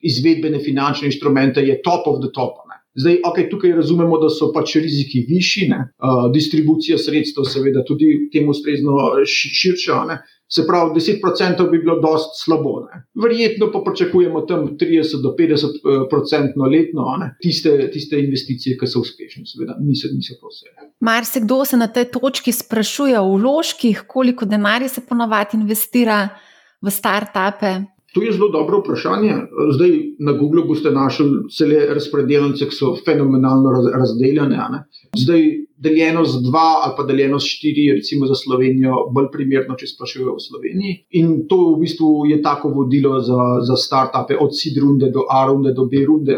izvedbene 0.03 0.59
finančne 0.59 1.07
inštrumente 1.09 1.63
je 1.63 1.79
top 1.81 2.07
of 2.07 2.21
the 2.21 2.29
top. 2.35 2.59
Zdaj, 2.95 3.15
okay, 3.25 3.47
tukaj 3.49 3.71
razumemo, 3.73 4.19
da 4.21 4.27
so 4.29 4.51
pač 4.53 4.75
riziki 4.77 5.23
višji, 5.25 5.65
uh, 5.73 6.27
distribucija 6.33 6.99
sredstev, 7.01 7.47
seveda, 7.49 7.81
tudi 7.87 8.29
temu 8.33 8.53
ustrezno 8.53 8.99
širša. 9.25 10.03
Ne? 10.11 10.19
Se 10.55 10.61
pravi, 10.67 10.99
10% 10.99 11.69
bi 11.71 11.79
bilo 11.81 11.95
dosti 12.01 12.43
slabo. 12.43 12.73
Ne? 12.85 12.99
Verjetno 13.23 13.71
pa 13.73 13.79
pričakujemo 13.85 14.41
tam 14.41 14.67
30 14.77 15.21
do 15.23 15.35
50% 15.39 16.43
eh, 16.45 16.69
letno 16.73 17.05
tiste, 17.41 17.89
tiste 17.93 18.19
investicije, 18.19 18.77
ki 18.77 18.87
so 18.87 19.01
uspešne, 19.01 19.47
seveda, 19.49 19.79
niso, 19.81 20.11
niso 20.13 20.37
pa 20.41 20.51
vse. 20.51 20.91
Mar 20.99 21.25
se 21.25 21.41
kdo 21.41 21.65
se 21.65 21.77
na 21.77 21.87
tej 21.87 22.05
točki 22.13 22.51
sprašuje 22.51 23.19
o 23.19 23.33
vložkih, 23.33 24.03
koliko 24.07 24.45
denarja 24.45 24.89
se 24.89 25.01
ponovadi 25.01 25.57
investira 25.57 26.27
v 26.81 26.91
start-upe? 26.91 27.73
To 28.13 28.21
je 28.21 28.31
zelo 28.31 28.49
dobro 28.53 28.79
vprašanje. 28.79 29.33
Zdaj 29.73 29.91
na 30.19 30.31
Googlu 30.37 30.67
boste 30.67 30.91
našli 30.91 31.25
cele 31.57 31.85
razpredelnice, 31.97 32.67
ki 32.69 32.75
so 32.75 32.93
fenomenalno 33.05 33.71
razdeljene. 33.93 34.83
Zdaj, 35.17 35.47
deljeno 35.77 36.25
z 36.25 36.41
dva 36.45 36.69
ali 36.83 36.93
pa 36.97 37.03
deljeno 37.03 37.39
s 37.39 37.49
štiri, 37.49 37.91
recimo 37.97 38.27
za 38.27 38.35
Slovenijo, 38.35 39.07
bolj 39.15 39.29
primerno, 39.33 39.75
če 39.79 39.89
sprašujejo 39.93 40.35
v 40.37 40.43
Sloveniji. 40.43 40.93
In 41.19 41.33
to 41.49 41.59
v 41.73 41.81
bistvu 41.83 42.11
je 42.29 42.39
tako 42.45 42.73
vodilo 42.75 43.19
za, 43.19 43.41
za 43.67 43.77
start-upe, 43.79 44.37
od 44.39 44.55
C 44.55 44.73
runde 44.79 45.11
do 45.11 45.25
A 45.29 45.45
runde 45.49 45.73
do 45.73 45.85
B 45.89 46.05
runde. 46.05 46.37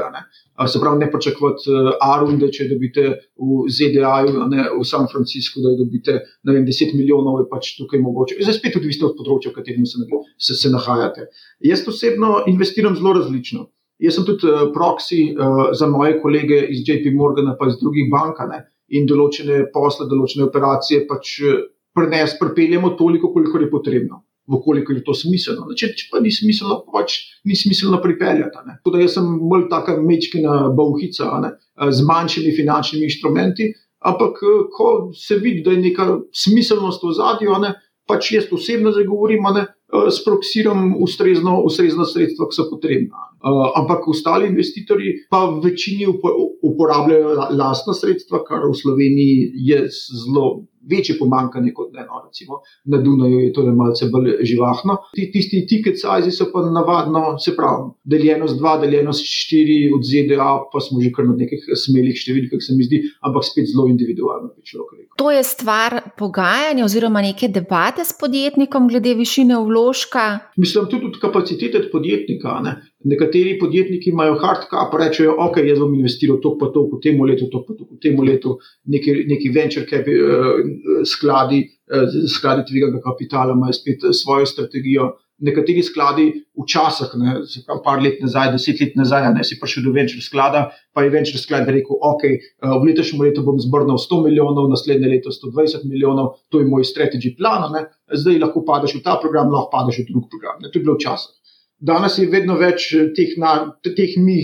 Se 0.71 0.79
pravi, 0.79 0.99
ne 0.99 1.09
pričakovati 1.11 1.67
eh, 1.67 1.91
A 2.01 2.19
runde, 2.21 2.47
če 2.51 2.69
dobite 2.69 3.07
v 3.35 3.65
ZDA, 3.67 4.13
ne 4.47 4.69
v 4.71 4.85
San 4.87 5.09
Franciscu, 5.11 5.59
da 5.63 5.75
dobite 5.75 6.21
vem, 6.47 6.63
10 6.63 6.95
milijonov, 6.95 7.41
je 7.43 7.49
pač 7.51 7.73
tukaj 7.75 7.99
mogoče. 7.99 8.39
Zdaj 8.39 8.59
spet 8.61 8.79
odvisno 8.79 9.11
od 9.11 9.17
področja, 9.19 9.51
v 9.51 9.59
katerem 9.59 9.87
se, 9.89 9.99
se, 10.39 10.55
se 10.55 10.71
nahajate. 10.71 11.27
Jaz 11.59 11.83
osebno 11.91 12.45
investiram 12.47 12.95
zelo 12.95 13.17
različno. 13.19 13.67
Jaz 13.99 14.17
sem 14.17 14.25
tudi 14.27 14.47
uh, 14.51 14.69
proxy 14.75 15.29
uh, 15.31 15.69
za 15.75 15.87
moje 15.87 16.17
kolege 16.23 16.57
iz 16.71 16.81
JP 16.83 17.13
Morgana, 17.15 17.55
pa 17.59 17.69
iz 17.71 17.77
drugih 17.79 18.09
bank 18.11 18.41
in 18.93 19.05
določene 19.09 19.65
posle, 19.73 20.07
določene 20.09 20.45
operacije 20.45 21.05
pač 21.09 21.39
prenes, 21.95 22.37
prepeljemo 22.39 22.93
toliko, 22.99 23.31
koliko 23.33 23.59
je 23.59 23.69
potrebno 23.71 24.23
vkoliko 24.47 24.93
je 24.93 25.03
to 25.03 25.13
smiselno. 25.13 25.67
Če, 25.77 25.91
če 25.97 26.09
pa 26.11 26.21
ni 26.23 26.31
smiselno, 26.33 26.81
pač 26.93 27.17
ni 27.49 27.57
smiselno 27.57 27.99
pripeljati. 28.03 28.77
Tudi 28.85 29.05
jaz 29.05 29.17
sem 29.17 29.31
bolj 29.49 29.67
taka 29.71 29.97
mečkina 30.01 30.69
bauhica 30.75 31.31
ne? 31.43 31.55
z 31.91 32.05
manjšimi 32.05 32.53
finančnimi 32.55 33.09
inštrumenti, 33.09 33.71
ampak 34.05 34.39
ko 34.75 34.91
se 35.17 35.39
vidi, 35.41 35.63
da 35.65 35.73
je 35.73 35.81
neka 35.81 36.07
smiselnost 36.45 37.03
v 37.03 37.15
zadju, 37.17 37.57
pač 38.05 38.31
jaz 38.35 38.51
osebno 38.53 38.93
zagovorim, 38.95 39.49
ne? 39.55 39.67
sproksiram 40.11 40.93
ustrezno, 41.01 41.59
ustrezno 41.65 42.05
sredstva, 42.09 42.49
ki 42.49 42.57
so 42.57 42.69
potrebna. 42.69 43.29
Ampak 43.75 44.07
ostali 44.07 44.47
investitorji 44.47 45.13
pa 45.29 45.45
v 45.45 45.61
večini 45.67 46.07
uporabljajo 46.63 47.35
lastna 47.57 47.93
sredstva, 47.93 48.43
kar 48.47 48.65
v 48.65 48.73
Sloveniji 48.73 49.51
je 49.69 49.83
zelo 50.25 50.65
večje 50.91 51.15
pomankanje 51.19 51.73
kot 51.73 51.95
eno, 51.97 52.21
recimo 52.25 52.59
na 52.85 52.97
Dunaju 53.01 53.39
je 53.39 53.53
to 53.53 53.63
malce 53.75 54.05
bolj 54.13 54.37
živahno. 54.41 54.97
Tisti 55.33 55.65
ticket 55.69 55.97
size 56.01 56.31
so 56.31 56.45
pa 56.53 56.61
navadno, 56.69 57.37
se 57.39 57.55
pravi, 57.57 57.89
deljeno 58.03 58.47
z 58.47 58.57
dva, 58.57 58.77
deljeno 58.81 59.13
s 59.13 59.21
štiri 59.25 59.91
od 59.95 60.05
ZDA, 60.09 60.49
pa 60.73 60.79
smo 60.79 61.01
že 61.01 61.11
kar 61.15 61.25
na 61.25 61.35
nekih 61.37 61.65
smelih 61.85 62.17
številkah, 62.17 62.61
se 62.61 62.77
mi 62.77 62.85
zdi, 62.85 63.01
ampak 63.25 63.47
spet 63.47 63.69
zelo 63.71 63.87
individualno. 63.89 64.53
To 65.17 65.31
je 65.31 65.43
stvar 65.43 65.99
pogajanja 66.17 66.85
oziroma 66.85 67.21
neke 67.21 67.47
debate 67.47 68.05
s 68.05 68.13
podjetnikom 68.19 68.87
glede 68.91 69.15
višine 69.17 69.57
vložka. 69.57 70.25
Mislim 70.57 70.89
tudi 70.91 71.09
od 71.11 71.19
kapacitete 71.21 71.85
podjetnika. 71.91 72.59
Ne? 72.65 72.75
Nekateri 73.05 73.59
podjetniki 73.61 74.09
imajo 74.09 74.37
hard 74.41 74.63
cap, 74.71 74.93
rečejo, 74.97 75.35
ok, 75.45 75.59
jaz 75.67 75.81
bom 75.81 75.93
investiral 75.93 76.39
to, 76.41 76.55
pa 76.57 76.71
to, 76.73 76.87
v 76.89 77.01
tem 77.03 77.19
letu, 77.21 77.49
to, 77.53 77.61
pa 77.67 77.75
to, 77.77 77.85
v 77.91 77.99
tem 78.01 78.17
letu, 78.25 78.55
neki, 78.89 79.13
neki 79.29 79.51
venture 79.53 79.85
cap 79.89 80.09
uh, 80.09 80.63
skladi, 81.05 81.61
uh, 81.93 82.07
skladi 82.33 82.65
tvega 82.71 83.03
kapitala 83.03 83.53
imajo 83.53 83.77
spet 83.77 84.07
uh, 84.07 84.15
svojo 84.15 84.49
strategijo. 84.49 85.11
Nekateri 85.45 85.83
skladi 85.83 86.25
včasih, 86.63 87.13
ne, 87.19 87.35
par 87.85 88.01
let 88.01 88.21
nazaj, 88.23 88.53
deset 88.55 88.81
let 88.81 88.97
nazaj, 88.97 89.27
ne 89.35 89.45
si 89.45 89.59
prišel 89.61 89.85
do 89.85 89.93
venture 89.93 90.23
sklada, 90.23 90.65
pa 90.95 91.03
je 91.05 91.13
venture 91.13 91.37
sklad 91.37 91.69
rekel, 91.69 92.01
ok, 92.09 92.25
uh, 92.31 92.73
v 92.79 92.89
letošnjem 92.89 93.21
letu 93.27 93.45
bom 93.45 93.61
zbrnil 93.61 94.01
100 94.01 94.21
milijonov, 94.25 94.71
naslednje 94.73 95.13
leto 95.13 95.35
120 95.35 95.85
milijonov, 95.85 96.39
to 96.49 96.63
je 96.63 96.71
moj 96.71 96.87
strategy 96.89 97.35
plan, 97.37 97.69
ne, 97.75 97.85
zdaj 98.17 98.41
lahko 98.47 98.65
padeš 98.65 98.97
v 98.97 99.05
ta 99.05 99.19
program, 99.21 99.53
lahko 99.53 99.69
padeš 99.77 100.01
v 100.01 100.09
drug 100.09 100.31
program. 100.31 100.63
Ne, 100.63 100.73
to 100.73 100.81
je 100.81 100.87
bilo 100.87 100.97
včasih. 100.97 101.35
Danes 101.79 102.17
je 102.19 102.29
vedno 102.31 102.55
več 102.59 102.91
eh, 102.95 103.11
teh, 103.15 103.35
teh 103.95 104.17
mi, 104.23 104.37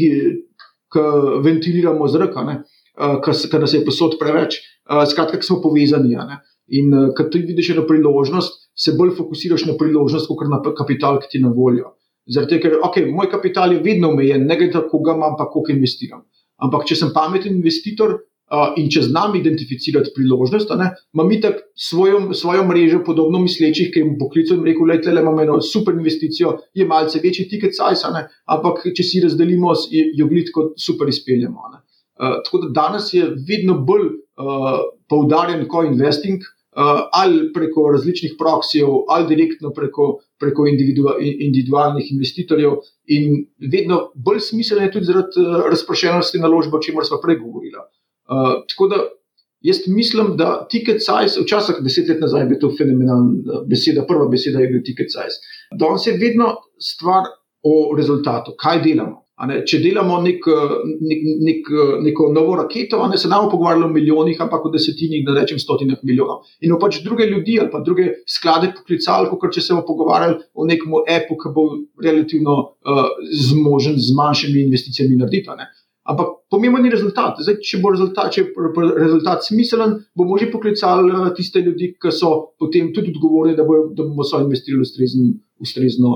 ki 0.92 1.04
ventiliramo 1.46 2.08
zrak, 2.12 2.36
ki 3.24 3.60
nas 3.62 3.74
je 3.74 3.86
posod 3.86 4.18
preveč, 4.20 4.60
eh, 4.60 5.06
skratka, 5.08 5.42
smo 5.42 5.62
povezani. 5.64 6.18
In 6.72 6.94
eh, 6.94 7.08
ko 7.16 7.28
ti 7.32 7.44
vidiš 7.48 7.74
eno 7.76 7.86
priložnost, 7.88 8.60
se 8.76 8.96
bolj 8.98 9.16
fokusiraš 9.18 9.66
na 9.70 9.78
priložnost, 9.80 10.28
kot 10.28 10.52
na 10.52 10.62
kapital, 10.76 11.20
ki 11.20 11.32
ti 11.32 11.40
je 11.40 11.46
na 11.46 11.54
voljo. 11.56 11.96
Zato, 12.32 12.60
ker 12.62 12.78
okay, 12.86 13.08
moj 13.10 13.32
kapital 13.32 13.74
je 13.74 13.82
vedno 13.84 14.12
omejen, 14.14 14.46
ne 14.48 14.56
glede 14.58 14.76
na 14.76 14.82
to, 14.82 14.90
koga 14.92 15.16
imam, 15.18 15.36
pa 15.40 15.48
koliko 15.50 15.74
investiram. 15.74 16.22
Ampak, 16.62 16.86
če 16.88 17.00
sem 17.00 17.10
pameten 17.16 17.56
investitor, 17.58 18.20
in 18.78 18.90
če 18.92 19.06
znam 19.08 19.36
identificirati 19.40 20.12
priložnost, 20.16 20.72
imam 21.14 21.28
mi 21.28 21.40
tako 21.42 21.64
svojo, 21.76 22.22
svojo 22.36 22.66
mrežo 22.68 23.02
podobno 23.06 23.40
mislečih, 23.40 23.92
ki 23.94 24.04
jim 24.04 24.16
poklicujem 24.20 24.66
in 24.66 24.72
rekel, 24.72 24.92
da 25.06 25.22
imamo 25.22 25.42
eno 25.42 25.60
super 25.62 25.96
investicijo, 25.96 26.58
je 26.74 26.86
malce 26.86 27.22
večji 27.24 27.48
ticket 27.50 27.78
size, 27.78 28.12
ampak 28.46 28.84
če 28.96 29.04
si 29.04 29.22
razdelimo, 29.24 29.76
jo 29.92 30.28
glitko 30.28 30.72
super 30.78 31.10
izpeljemo. 31.10 31.70
Uh, 32.22 32.42
tako 32.46 32.66
da 32.66 32.74
danes 32.82 33.14
je 33.14 33.30
vedno 33.48 33.80
bolj 33.88 34.10
uh, 34.12 34.82
poudarjen 35.10 35.64
co-investing, 35.72 36.44
uh, 36.44 37.08
ali 37.18 37.48
preko 37.56 37.88
različnih 37.96 38.36
proksijev, 38.40 38.92
ali 39.10 39.30
direktno 39.32 39.72
preko, 39.74 40.20
preko 40.40 40.68
individualnih 40.68 42.12
investitorjev, 42.12 42.78
in 43.08 43.46
vedno 43.72 44.04
bolj 44.16 44.44
smiselno 44.52 44.86
je 44.86 44.92
tudi 44.92 45.10
zaradi 45.10 45.40
uh, 45.40 45.66
razprošenosti 45.72 46.44
naložbe, 46.44 46.78
o 46.78 46.84
čemer 46.84 47.08
smo 47.08 47.24
prej 47.24 47.40
govorili. 47.40 47.80
Uh, 47.80 48.01
tako 48.70 48.88
da 48.88 49.02
jaz 49.62 49.78
mislim, 49.88 50.36
da 50.38 50.68
ticket 50.72 51.02
size, 51.06 51.42
včasih 51.42 51.76
deset 51.86 52.10
let 52.10 52.22
nazaj 52.22 52.42
je 52.42 52.50
bil 52.50 52.60
to 52.62 52.72
fenomenalna 52.78 53.64
beseda, 53.70 54.06
prva 54.08 54.28
beseda 54.30 54.60
je 54.60 54.70
bil 54.74 54.84
ticket 54.86 55.12
size. 55.14 55.42
Danes 55.80 56.08
je 56.08 56.18
vedno 56.18 56.56
stvar 56.80 57.30
o 57.64 57.96
rezultatu, 57.98 58.56
kaj 58.58 58.82
delamo. 58.86 59.22
Ne, 59.50 59.56
če 59.66 59.80
delamo 59.82 60.20
nek, 60.22 60.44
nek, 61.02 61.22
nek, 61.48 61.70
neko 62.06 62.28
novo 62.34 62.60
raketo, 62.60 63.00
ne 63.10 63.18
se 63.18 63.30
nam 63.30 63.48
pogovarjamo 63.50 63.88
o 63.88 63.94
milijonih, 63.96 64.38
ampak 64.44 64.68
o 64.68 64.70
desetinih, 64.70 65.24
da 65.26 65.34
rečem 65.34 65.58
stotinah 65.62 66.04
milijonov. 66.06 66.44
In 66.62 66.76
pač 66.82 67.00
druge 67.02 67.26
ljudi 67.26 67.58
ali 67.62 67.72
pa 67.74 67.82
druge 67.82 68.06
sklade 68.30 68.70
poklicali, 68.78 69.32
kot 69.32 69.56
če 69.56 69.64
se 69.66 69.74
bomo 69.74 69.88
pogovarjali 69.88 70.38
o 70.54 70.68
nekem 70.70 70.94
appu, 71.00 71.40
ki 71.42 71.54
bo 71.56 71.64
relativno 72.06 72.58
uh, 72.62 73.08
zmožen 73.48 73.98
z 73.98 74.14
manjšimi 74.20 74.68
investicijami 74.68 75.18
narediti. 75.18 75.58
Ampak 76.10 76.28
pomemben 76.50 76.86
je 76.86 76.96
rezultat. 76.96 77.38
Zdaj, 77.46 77.60
če 77.62 77.80
bo 77.82 77.92
rezultat, 77.94 78.32
če 78.34 78.48
rezultat 78.98 79.46
smiselen, 79.46 80.00
bomo 80.18 80.38
že 80.42 80.50
poklicali 80.50 81.12
uh, 81.14 81.28
tiste 81.38 81.62
ljudi, 81.62 81.92
ki 82.02 82.14
so 82.16 82.32
potem 82.58 82.90
tudi 82.96 83.14
odgovorni, 83.14 83.54
da, 83.58 83.66
bo, 83.68 83.84
da 83.94 84.08
bomo 84.08 84.26
so 84.26 84.42
investirali 84.42 84.82
ustrezno, 84.82 85.28
ustrezno, 85.62 86.16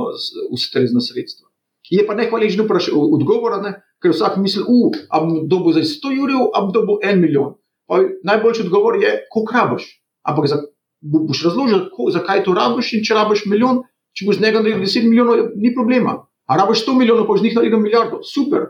ustrezno 0.50 1.04
sredstvo. 1.06 1.52
Je 1.92 2.02
pa 2.08 2.18
nehvaležno 2.18 2.66
odgovor, 2.66 3.62
ne? 3.62 3.76
ker 4.02 4.14
vsak 4.14 4.40
misli, 4.42 4.66
da 4.66 5.58
bo 5.62 5.74
za 5.74 5.86
100 5.86 6.14
jurjev, 6.18 6.50
a 6.54 6.66
da 6.74 6.82
bo 6.82 6.98
1 7.02 7.22
milijon. 7.22 7.54
Pa 7.86 8.02
najboljši 8.26 8.66
odgovor 8.66 8.98
je, 9.02 9.12
koliko 9.30 9.54
rabiš. 9.54 9.86
Ampak 10.26 10.50
za, 10.50 10.58
boš 11.02 11.44
razložil, 11.46 11.86
zakaj 12.14 12.44
to 12.44 12.54
rabiš 12.58 12.94
in 12.98 13.06
če 13.06 13.18
rabiš 13.18 13.46
milijon, 13.46 13.84
če 14.18 14.26
boš 14.26 14.40
z 14.40 14.46
njega 14.48 14.64
naredil 14.66 14.86
10 14.86 15.10
milijonov, 15.10 15.52
ni 15.62 15.74
problema. 15.78 16.24
A 16.46 16.58
rabiš 16.58 16.86
100 16.86 16.98
milijonov, 16.98 17.28
pa 17.28 17.38
z 17.38 17.44
njih 17.44 17.56
naredil 17.56 17.80
milijardo, 17.80 18.24
super. 18.24 18.68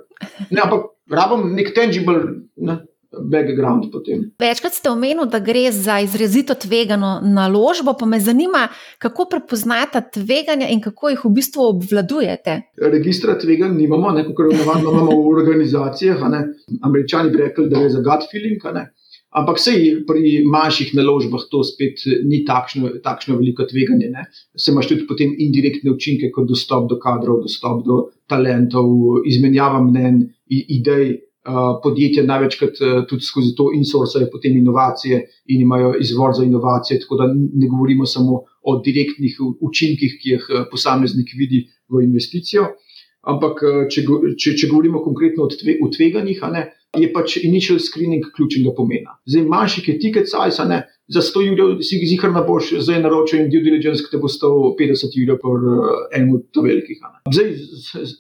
Ne, 0.50 0.62
ampak 0.64 0.92
rabim 1.12 1.56
nek 1.56 1.74
tangible. 1.76 2.22
Ne? 2.56 2.84
background. 3.20 3.92
Potem. 3.92 4.32
Večkrat 4.40 4.74
ste 4.74 4.90
omenili, 4.90 5.28
da 5.30 5.40
gre 5.40 5.72
za 5.72 6.00
izrazito 6.00 6.54
tvegano 6.54 7.20
naložbo, 7.24 7.94
pa 8.00 8.06
me 8.06 8.20
zanima, 8.20 8.68
kako 8.98 9.26
prepoznate 9.32 10.02
tveganja 10.14 10.68
in 10.70 10.82
kako 10.82 11.10
jih 11.10 11.26
v 11.26 11.30
bistvu 11.30 11.64
obvladujete. 11.70 12.62
Registra 12.82 13.38
tveganj 13.40 13.78
nimamo, 13.78 14.12
kot 14.36 14.54
navadno 14.58 14.92
imamo 14.92 15.12
v 15.12 15.38
organizacijah. 15.38 16.18
Američani 16.84 17.32
bi 17.32 17.38
rekli, 17.38 17.70
da 17.70 17.80
je 17.80 17.90
za 17.90 18.00
gut 18.00 18.28
feeling. 18.32 18.62
Ampak 19.36 19.60
sej 19.60 20.06
pri 20.08 20.46
manjših 20.48 20.94
naložbah 20.96 21.44
to 21.52 21.60
spet 21.68 22.00
ni 22.24 22.46
takšno, 22.48 23.02
takšno 23.04 23.36
veliko 23.36 23.66
tveganje. 23.68 24.08
Ne? 24.14 24.24
Se 24.56 24.72
imaš 24.72 24.88
tudi 24.94 25.08
potem 25.10 25.34
indirektne 25.36 25.92
učinke, 25.92 26.32
kot 26.32 26.48
dostop 26.48 26.88
do 26.88 26.96
kadrov, 27.04 27.42
dostop 27.44 27.84
do 27.84 27.98
talentov, 28.32 28.88
izmenjava 29.28 29.82
mnen, 29.84 30.22
idej, 30.48 31.18
podjetja 31.84 32.24
največkrat 32.26 32.80
uh, 32.82 32.94
tudi 33.10 33.22
skozi 33.22 33.52
to 33.58 33.68
insourcajo 33.78 34.32
potem 34.34 34.56
inovacije 34.58 35.20
in 35.54 35.62
imajo 35.62 35.92
izvor 36.02 36.34
za 36.34 36.44
inovacije. 36.44 37.00
Tako 37.04 37.20
da 37.20 37.28
ne 37.36 37.68
govorimo 37.68 38.06
samo 38.06 38.40
o 38.64 38.80
direktnih 38.86 39.38
učinkih, 39.62 40.18
ki 40.22 40.30
jih 40.30 40.48
posameznik 40.72 41.36
vidi 41.38 41.66
v 41.90 42.02
investicijo. 42.08 42.72
Ampak, 43.26 43.62
če, 43.90 44.04
če, 44.38 44.52
če 44.54 44.68
govorimo 44.70 45.02
konkretno 45.02 45.46
o 45.46 45.90
tveganjih, 45.90 46.42
ne, 46.54 46.66
je 46.98 47.12
pač 47.14 47.38
initial 47.44 47.80
screening 47.80 48.26
ključnega 48.36 48.76
pomena. 48.78 49.18
Zdaj, 49.26 49.48
manjši 49.52 49.86
je 49.88 50.00
ticket 50.00 50.30
size, 50.32 50.66
ne, 50.70 50.84
za 51.08 51.22
100 51.22 51.42
jurjev 51.46 51.82
si 51.86 52.00
jih 52.00 52.08
zihar 52.10 52.32
ne 52.34 52.42
boš 52.48 52.72
zdaj 52.82 52.98
naročil 53.04 53.44
in 53.44 53.50
due 53.54 53.62
diligence, 53.62 54.02
ki 54.04 54.10
te 54.12 54.20
bo 54.22 54.30
stal 54.32 54.56
50 54.80 55.18
jurjev 55.20 55.38
por 55.42 55.62
uh, 55.62 55.92
enem 56.18 56.32
od 56.40 56.62
velikih. 56.66 57.02
Ne. 57.04 57.34
Zdaj, 57.36 57.52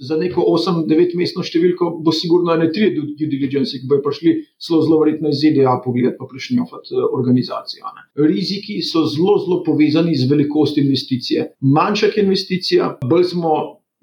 za 0.09 0.17
neko 0.21 0.45
8-9 0.53 1.15
mestno 1.17 1.45
številko 1.45 1.89
bo 2.05 2.13
sigurno 2.13 2.53
ene 2.53 2.69
tri 2.75 2.91
due 2.93 3.29
diligence, 3.31 3.79
ki 3.79 3.89
bojo 3.89 4.03
prišli 4.05 4.35
zelo, 4.67 4.83
zelo 4.85 5.01
verjetno 5.01 5.33
iz 5.33 5.41
ZDA 5.41 5.79
pogledati 5.85 6.19
pa 6.19 6.29
prišnjofati 6.29 6.93
uh, 6.93 7.07
organizacijo. 7.17 7.89
Ne. 7.97 8.05
Riziki 8.29 8.77
so 8.85 9.07
zelo, 9.09 9.39
zelo 9.47 9.63
povezani 9.65 10.13
z 10.13 10.29
velikostjo 10.29 10.85
investicije. 10.85 11.49
Manjša 11.65 12.13
je 12.13 12.27
investicija, 12.27 12.93
bolj 13.09 13.31
smo 13.33 13.55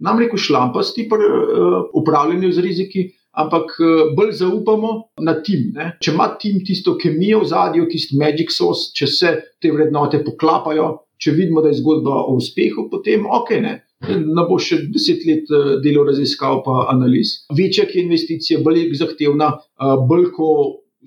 nam 0.03 0.19
reko 0.19 0.37
šlampasti 0.37 1.07
pri 1.07 1.31
uh, 1.31 1.83
upravljanju 2.03 2.51
z 2.53 2.67
riziki 2.67 3.11
ampak 3.33 3.77
eh, 3.81 4.15
bolj 4.17 4.33
zaupamo 4.33 4.93
na 5.21 5.39
tim. 5.45 5.71
Ne? 5.77 5.93
Če 6.03 6.13
ima 6.13 6.29
tim 6.41 6.61
tisto 6.67 6.97
kemijo 7.01 7.43
v 7.43 7.51
zadju, 7.53 7.89
tisti 7.91 8.19
magic 8.21 8.53
sauce, 8.53 8.91
če 8.97 9.09
se 9.09 9.33
te 9.63 9.73
vrednote 9.73 10.23
poklapajo, 10.25 10.91
če 11.23 11.35
vidimo, 11.37 11.63
da 11.63 11.73
je 11.73 11.81
zgodba 11.81 12.19
o 12.27 12.37
uspehu, 12.37 12.89
potem 12.93 13.27
ok. 13.27 13.57
Ne? 13.65 13.75
Ne 14.03 14.45
bo 14.49 14.59
še 14.61 14.83
deset 14.93 15.25
let 15.29 15.51
eh, 15.51 15.75
delo 15.85 16.07
raziskav, 16.09 16.63
pa 16.67 16.87
analiz. 16.93 17.43
Večja 17.57 17.89
je 17.89 18.05
investicija, 18.05 18.63
bolj 18.65 18.85
je 18.85 19.03
zahtevna, 19.03 19.53
eh, 19.59 19.99
bolj 20.09 20.31
ko 20.37 20.49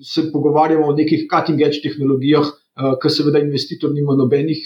se 0.02 0.26
pogovarjamo 0.32 0.90
o 0.90 0.96
nekih 0.96 1.24
cutting-edge 1.30 1.80
tehnologijah, 1.80 2.50
ker 3.00 3.08
seveda 3.08 3.40
investitor 3.40 3.88
nima 3.88 4.12
nobenih 4.12 4.58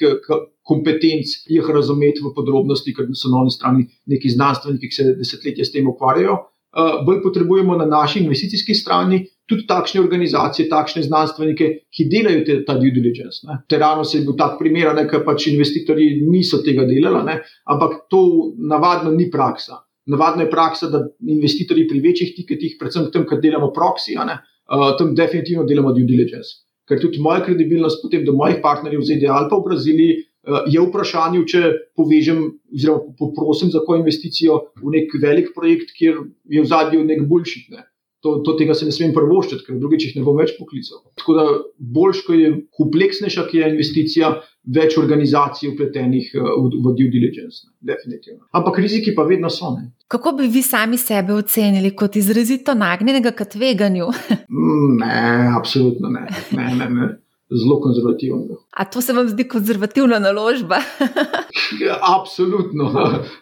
kompetenc 0.67 1.37
jih 1.47 1.69
razumeti 1.71 2.19
v 2.25 2.33
podrobnosti, 2.35 2.91
ker 2.97 3.07
so 3.15 3.31
na 3.31 3.45
oni 3.45 3.55
strani 3.55 3.85
neki 4.11 4.33
znanstveniki, 4.35 4.91
ki 4.91 4.97
se 4.97 5.07
desetletja 5.21 5.69
s 5.69 5.71
tem 5.71 5.87
ukvarjajo. 5.87 6.35
Eh, 6.71 7.05
bolj 7.07 7.23
potrebujemo 7.23 7.77
na 7.77 7.85
naši 7.85 8.21
investicijski 8.21 8.75
strani 8.75 9.25
tudi 9.51 9.65
takšne 9.67 10.01
organizacije, 10.01 10.69
takšne 10.71 11.03
znanstvenike, 11.03 11.71
ki 11.91 12.05
delajo 12.07 12.45
te, 12.47 12.55
ta 12.67 12.77
due 12.79 12.93
diligence. 12.95 13.43
Ne. 13.49 13.57
Terano 13.67 14.05
se 14.07 14.21
je 14.21 14.25
bil 14.29 14.37
tak 14.39 14.55
primer, 14.61 14.93
ker 15.11 15.25
pač 15.27 15.49
investitorji 15.51 16.21
niso 16.29 16.61
tega 16.63 16.85
delali, 16.87 17.25
ne, 17.27 17.41
ampak 17.75 18.05
to 18.07 18.23
navadno 18.71 19.11
ni 19.17 19.27
praksa. 19.33 19.81
Navadno 20.15 20.47
je 20.47 20.51
praksa, 20.53 20.87
da 20.93 21.03
investitorji 21.27 21.89
pri 21.91 22.05
večjih 22.07 22.33
tiketih, 22.37 22.79
predvsem 22.79 23.11
tam, 23.11 23.27
kjer 23.27 23.43
delamo 23.43 23.73
proxy, 23.75 24.15
ne, 24.15 24.39
uh, 24.71 24.93
tam 24.99 25.11
definitivno 25.19 25.67
delamo 25.67 25.91
due 25.97 26.07
diligence. 26.07 26.61
Ker 26.87 27.03
tudi 27.03 27.19
moja 27.19 27.43
kredibilnost 27.43 27.99
potem 28.05 28.23
do 28.27 28.37
mojih 28.39 28.63
partnerjev 28.63 29.03
v 29.03 29.11
ZDA 29.11 29.35
ali 29.35 29.51
pa 29.51 29.59
v 29.59 29.67
Braziliji 29.67 30.23
je 30.45 30.81
vprašanje, 30.81 31.45
če 31.51 31.63
povežem, 31.99 32.43
oziroma 32.73 33.15
poprosim 33.19 33.71
za 33.73 33.83
ko 33.85 33.99
investicijo 33.99 34.61
v 34.81 34.97
nek 34.97 35.15
velik 35.23 35.55
projekt, 35.57 35.93
kjer 35.97 36.23
je 36.49 36.65
v 36.65 36.69
zadnjem 36.69 37.07
nek 37.09 37.27
boljši. 37.29 37.67
Ne. 37.77 37.85
To, 38.21 38.35
to 38.45 38.53
tega 38.59 38.75
se 38.77 38.85
ne 38.85 38.93
smem 38.93 39.15
prvoščiti, 39.17 39.65
ker 39.65 39.79
drugič 39.81 40.03
jih 40.07 40.17
ne 40.19 40.25
bom 40.27 40.37
več 40.37 40.53
poklical. 40.59 41.01
Tako 41.17 41.37
da 41.39 41.45
bolj, 41.81 42.19
ko 42.27 42.37
je 42.37 42.51
kompleksnejša, 42.77 43.47
ki 43.49 43.63
je 43.63 43.71
investicija, 43.73 44.33
več 44.77 44.99
organizacij 45.01 45.71
upletenih 45.71 46.27
eh, 46.37 46.43
v, 46.45 46.83
v 46.85 46.93
due 46.99 47.09
diligence. 47.13 47.65
Ne, 47.65 47.95
definitivno. 47.95 48.45
Ampak 48.61 48.77
riziki 48.85 49.15
pa 49.17 49.25
vedno 49.29 49.49
so. 49.49 49.73
Ne. 49.73 49.89
Kako 50.11 50.35
bi 50.37 50.51
vi 50.53 50.61
sami 50.61 51.01
sebe 51.01 51.33
ocenili 51.33 51.95
kot 51.97 52.21
izrazito 52.21 52.77
nagnjenega 52.77 53.33
k 53.37 53.49
tveganju? 53.57 54.13
Mm, 54.51 54.97
ne, 54.99 55.19
absolutno 55.57 56.11
ne. 56.13 56.27
ne, 56.53 56.65
ne, 56.77 56.87
ne 56.93 57.05
zelo 57.51 57.81
konzervativen. 57.81 58.49
A 58.71 58.85
to 58.85 59.01
se 59.01 59.13
vam 59.13 59.29
zdi 59.29 59.49
konzervativna 59.49 60.19
naložba? 60.19 60.77
ja, 61.85 61.99
absolutno. 62.19 62.93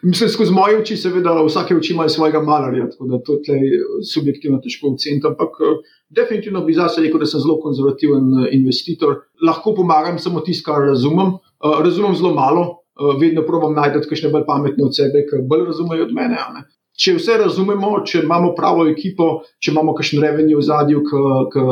Mislim, 0.02 0.30
skozi 0.30 0.52
moje 0.52 0.78
oči, 0.78 0.96
seveda, 0.96 1.34
vsake 1.44 1.76
oči 1.76 1.92
ima 1.92 2.08
svojega 2.08 2.42
malarja, 2.42 2.88
tako 2.90 3.06
da 3.12 3.20
to 3.22 3.36
je 3.44 3.82
subjektivno 4.14 4.60
težko 4.64 4.94
oceniti. 4.94 5.26
Ampak 5.26 5.60
eh, 5.60 5.76
definitivno 6.08 6.64
bi 6.64 6.74
zase 6.74 7.04
rekel, 7.04 7.20
da 7.20 7.26
sem 7.26 7.44
zelo 7.44 7.60
konzervativen 7.60 8.32
eh, 8.44 8.48
investitor. 8.56 9.14
Lahko 9.46 9.74
pomagam 9.74 10.18
samo 10.18 10.40
tisto, 10.40 10.72
kar 10.72 10.88
razumem. 10.88 11.36
Eh, 11.36 11.82
razumem 11.84 12.16
zelo 12.16 12.34
malo. 12.34 12.74
Vedno 13.20 13.44
probujem 13.46 13.76
najti 13.76 14.08
kakšne 14.10 14.32
bolj 14.34 14.42
pametne 14.46 14.82
od 14.84 14.96
sebe, 14.96 15.20
ki 15.28 15.44
bolj 15.46 15.68
razumejo 15.68 16.08
od 16.08 16.14
mene 16.16 16.34
če 16.98 17.14
vse 17.18 17.38
razumemo, 17.44 17.92
če 18.06 18.24
imamo 18.24 18.52
pravo 18.58 18.88
ekipo, 18.90 19.28
če 19.62 19.70
imamo 19.72 19.94
kakšen 19.98 20.22
revenue 20.24 20.58
v 20.58 20.66
zadju, 20.66 21.04
ki 21.06 21.66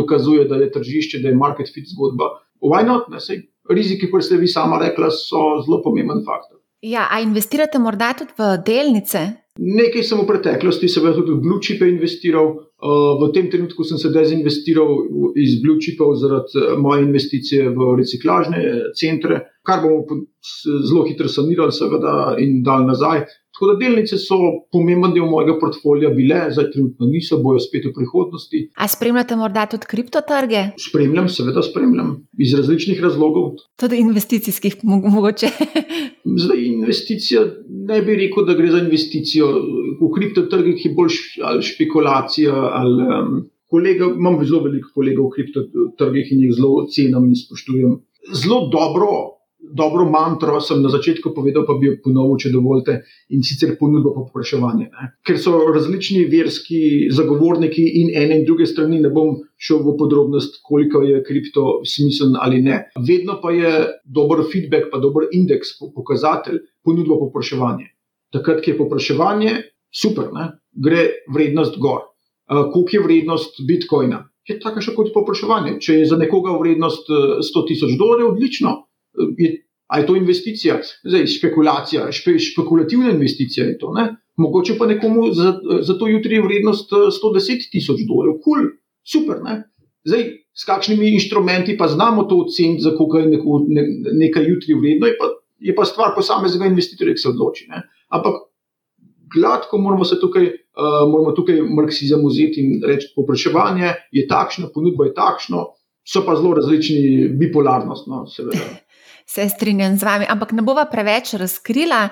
dokazuje, 0.00 0.46
da 0.50 0.60
je 0.62 0.70
tržišče, 0.76 1.22
da 1.24 1.32
je 1.32 1.40
market 1.40 1.72
fit 1.74 1.90
zgodba. 1.90 2.30
Why 2.62 2.86
not? 2.86 3.08
Ne, 3.10 3.20
sej, 3.20 3.42
riziki, 3.70 4.10
kot 4.12 4.24
ste 4.26 4.38
vi 4.38 4.48
sama 4.50 4.78
rekla, 4.82 5.10
so 5.14 5.60
zelo 5.64 5.80
pomemben 5.84 6.22
faktor. 6.26 6.60
Ja, 6.86 7.08
a 7.12 7.20
investirate 7.20 7.80
morda 7.82 8.14
tudi 8.16 8.32
v 8.38 8.54
delnice? 8.64 9.26
Nekaj 9.60 10.04
sem 10.06 10.20
v 10.22 10.24
preteklosti, 10.24 10.88
seveda 10.88 11.18
tudi 11.18 11.34
v 11.34 11.42
Blue 11.44 11.60
Chip 11.60 11.82
investiral. 11.84 12.54
V 12.80 13.26
tem 13.34 13.50
trenutku 13.52 13.84
sem 13.84 13.98
se 14.00 14.08
dezinvestiral 14.14 14.88
iz 15.36 15.58
Blue 15.60 15.76
Chipov 15.82 16.14
zaradi 16.16 16.78
moje 16.80 17.04
investicije 17.04 17.68
v 17.74 17.90
reciklažne 17.98 18.62
centre, 18.96 19.42
kar 19.66 19.82
bomo 19.84 20.22
zelo 20.64 21.04
hitro 21.04 21.28
sanirali, 21.28 21.74
seveda, 21.76 22.38
in 22.40 22.62
dal 22.64 22.86
nazaj. 22.88 23.26
Tako 23.54 23.72
da 23.72 23.74
delnice 23.80 24.16
so 24.18 24.36
pomemben 24.72 25.12
del 25.14 25.26
mojega 25.28 25.56
portfolija, 25.60 26.10
bile, 26.14 26.38
zdaj 26.54 26.70
trenutno 26.72 27.08
niso, 27.10 27.40
bojo 27.42 27.58
spet 27.60 27.88
v 27.88 27.92
prihodnosti. 27.96 28.60
A 28.78 28.88
spremljate 28.88 29.36
morda 29.36 29.66
tudi 29.70 29.88
kriptotrge? 29.90 30.62
Spremljam, 30.80 31.28
seveda 31.28 31.62
spremljam 31.66 32.14
iz 32.38 32.54
različnih 32.56 33.02
razlogov. 33.02 33.56
Tudi 33.80 33.98
investicijskih, 34.04 34.78
mogoče. 34.84 35.50
zdaj, 36.44 36.64
investicija, 36.64 37.42
ne 37.68 38.02
bi 38.02 38.16
rekel, 38.22 38.46
da 38.46 38.54
gre 38.54 38.70
za 38.70 38.84
investicijo. 38.84 39.50
V 40.00 40.12
kriptotrgih 40.14 40.86
je 40.86 40.92
bolj 40.94 41.18
ali 41.44 41.66
špekulacija. 41.66 42.54
Ali, 42.54 43.02
um, 43.02 43.42
kolega, 43.70 44.08
imam 44.16 44.38
zelo 44.44 44.62
veliko 44.68 44.94
kolegov 44.94 45.30
v 45.30 45.36
kriptotrgih 45.36 46.32
in 46.32 46.46
jih 46.46 46.54
zelo 46.56 46.86
cenim 46.94 47.28
in 47.28 47.36
spoštujem. 47.38 47.98
Zelo 48.30 48.68
dobro 48.72 49.39
dobro 49.62 50.06
mantro 50.10 50.60
sem 50.60 50.82
na 50.82 50.88
začetku 50.88 51.32
povedal, 51.34 51.64
pa 51.66 51.76
bi 51.78 51.90
jo 51.90 51.96
ponovil, 52.04 52.38
če 52.40 52.52
dovolite, 52.52 52.96
in 53.34 53.44
sicer 53.46 53.76
ponudbo 53.78 54.12
po 54.14 54.24
povpraševanju. 54.26 54.88
Ker 55.26 55.38
so 55.40 55.56
različni 55.74 56.24
verski 56.32 57.10
zagovorniki 57.14 57.84
in 58.00 58.12
ene 58.16 58.40
in 58.40 58.46
druge 58.48 58.66
strani, 58.66 59.00
ne 59.02 59.12
bom 59.12 59.36
šel 59.60 59.82
v 59.84 59.96
podrobnost, 60.00 60.60
koliko 60.66 61.04
je 61.06 61.22
kripto 61.26 61.80
smiseln 61.84 62.38
ali 62.40 62.62
ne. 62.64 62.82
Vedno 62.96 63.38
pa 63.42 63.52
je 63.54 63.72
dober 64.04 64.44
feedback, 64.52 64.90
pa 64.92 64.98
dober 65.02 65.28
indeks, 65.32 65.76
pokazatelj 65.94 66.62
ponudbo 66.84 67.18
po 67.18 67.28
povpraševanju. 67.28 67.90
Takrat, 68.32 68.64
ko 68.64 68.70
je 68.70 68.78
povpraševanje, 68.78 69.54
super, 69.90 70.30
ne? 70.34 70.52
gre 70.70 71.08
vrednost 71.34 71.78
gor. 71.82 72.06
Koliko 72.50 72.90
je 72.92 73.00
vrednost 73.02 73.62
bitcoina? 73.66 74.24
Je 74.48 74.56
tako 74.58 74.82
še 74.82 74.94
kot 74.96 75.12
popraševanje. 75.14 75.76
Če 75.82 76.00
je 76.00 76.06
za 76.10 76.16
nekoga 76.18 76.56
vrednost 76.58 77.10
100 77.46 77.62
tisoč 77.68 77.94
dolarjev, 77.98 78.32
odlično. 78.32 78.72
Je, 79.38 79.50
je 79.98 80.06
to 80.06 80.16
investicija? 80.16 80.80
Zdaj, 81.04 81.26
špekulacija, 81.26 82.10
špe, 82.12 82.38
špekulativna 82.38 83.10
investicija 83.10 83.66
je 83.66 83.78
to. 83.78 83.92
Ne? 83.96 84.08
Mogoče 84.36 84.78
pa 84.78 84.86
nekomu 84.86 85.32
za, 85.34 85.54
za 85.82 85.98
to 85.98 86.08
jutri 86.08 86.38
je 86.38 86.42
vrednost 86.42 86.92
110 86.92 87.66
tisoč 87.72 88.04
dolarjev. 88.08 88.38
Kul, 88.44 88.62
cool, 88.62 88.70
super. 89.04 89.42
Ne? 89.44 89.62
Zdaj, 90.04 90.28
s 90.56 90.64
kakšnimi 90.64 91.12
inštrumenti 91.14 91.76
pa 91.78 91.88
znamo 91.88 92.24
to 92.24 92.38
oceniti, 92.46 92.82
za 92.82 92.94
koliko 92.96 93.18
je 93.18 93.26
neko, 93.26 93.64
ne, 93.68 93.84
nekaj 94.22 94.48
jutri 94.48 94.74
vredno, 94.74 95.06
je 95.06 95.16
pa, 95.18 95.28
je 95.58 95.74
pa 95.74 95.84
stvar 95.84 96.14
posameznega 96.16 96.70
investitorja, 96.70 97.14
ki 97.14 97.24
se 97.24 97.28
odloči. 97.28 97.66
Ne? 97.68 97.82
Ampak 98.08 98.46
gladko 99.34 99.78
moramo 99.78 100.04
se 100.04 100.20
tukaj, 100.20 100.46
uh, 100.46 101.02
moramo 101.10 101.32
tukaj 101.36 101.60
marksizem 101.62 102.24
vzeti 102.26 102.64
in 102.64 102.86
reči, 102.86 103.12
popraševanje 103.16 103.92
je 104.12 104.26
takšno, 104.28 104.70
ponudba 104.74 105.10
je 105.10 105.14
takšno, 105.14 105.66
so 106.06 106.24
pa 106.26 106.36
zelo 106.36 106.54
različni, 106.58 107.28
bipolarnost. 107.38 108.08
No, 108.10 108.24
se 109.30 109.48
strinjam 109.48 109.96
z 109.98 110.02
vami, 110.02 110.26
ampak 110.28 110.52
ne 110.52 110.62
bova 110.62 110.84
preveč 110.90 111.34
razkrila. 111.38 112.08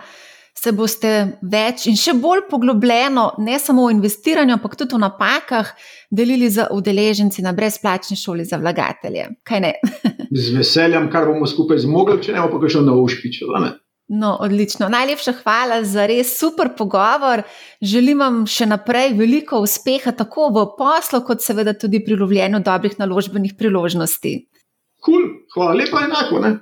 Se 0.59 0.73
boste 0.75 1.11
več 1.47 1.85
in 1.87 1.95
še 1.95 2.17
bolj 2.19 2.49
poglobljeno, 2.51 3.29
ne 3.47 3.59
samo 3.63 3.85
o 3.87 3.91
investiranju, 3.95 4.57
ampak 4.57 4.75
tudi 4.81 4.97
o 4.97 4.99
napakah, 4.99 5.71
delili 6.11 6.49
z 6.51 6.67
udeleženci 6.75 7.45
na 7.47 7.53
brezplačni 7.55 8.19
šoli 8.19 8.47
za 8.47 8.59
vlagatelje. 8.59 9.29
Kaj 9.47 9.63
ne? 9.63 9.71
z 10.43 10.57
veseljem, 10.57 11.07
kar 11.13 11.31
bomo 11.31 11.47
skupaj 11.47 11.79
zmogli, 11.85 12.19
če 12.27 12.35
ne 12.35 12.43
bomo 12.43 12.59
pa 12.59 12.73
še 12.75 12.83
na 12.83 12.97
ušpiču. 12.99 13.53
No, 14.19 14.33
odlično. 14.43 14.89
Najlepša 14.91 15.37
hvala 15.45 15.83
za 15.87 16.09
res 16.11 16.33
super 16.41 16.73
pogovor. 16.75 17.45
Želim 17.85 18.25
vam 18.25 18.39
še 18.51 18.67
naprej 18.67 19.13
veliko 19.19 19.61
uspeha, 19.63 20.15
tako 20.17 20.49
v 20.55 20.65
poslu, 20.79 21.23
kot 21.29 21.45
seveda 21.45 21.77
tudi 21.79 22.01
pri 22.03 22.19
lovljenju 22.19 22.65
dobrih 22.67 22.99
naložbenih 22.99 23.55
priložnosti. 23.59 24.41
Kul, 24.99 25.13
cool. 25.15 25.29
hvala 25.55 25.77
lepa, 25.79 26.03
enako. 26.09 26.41
Ne? 26.43 26.57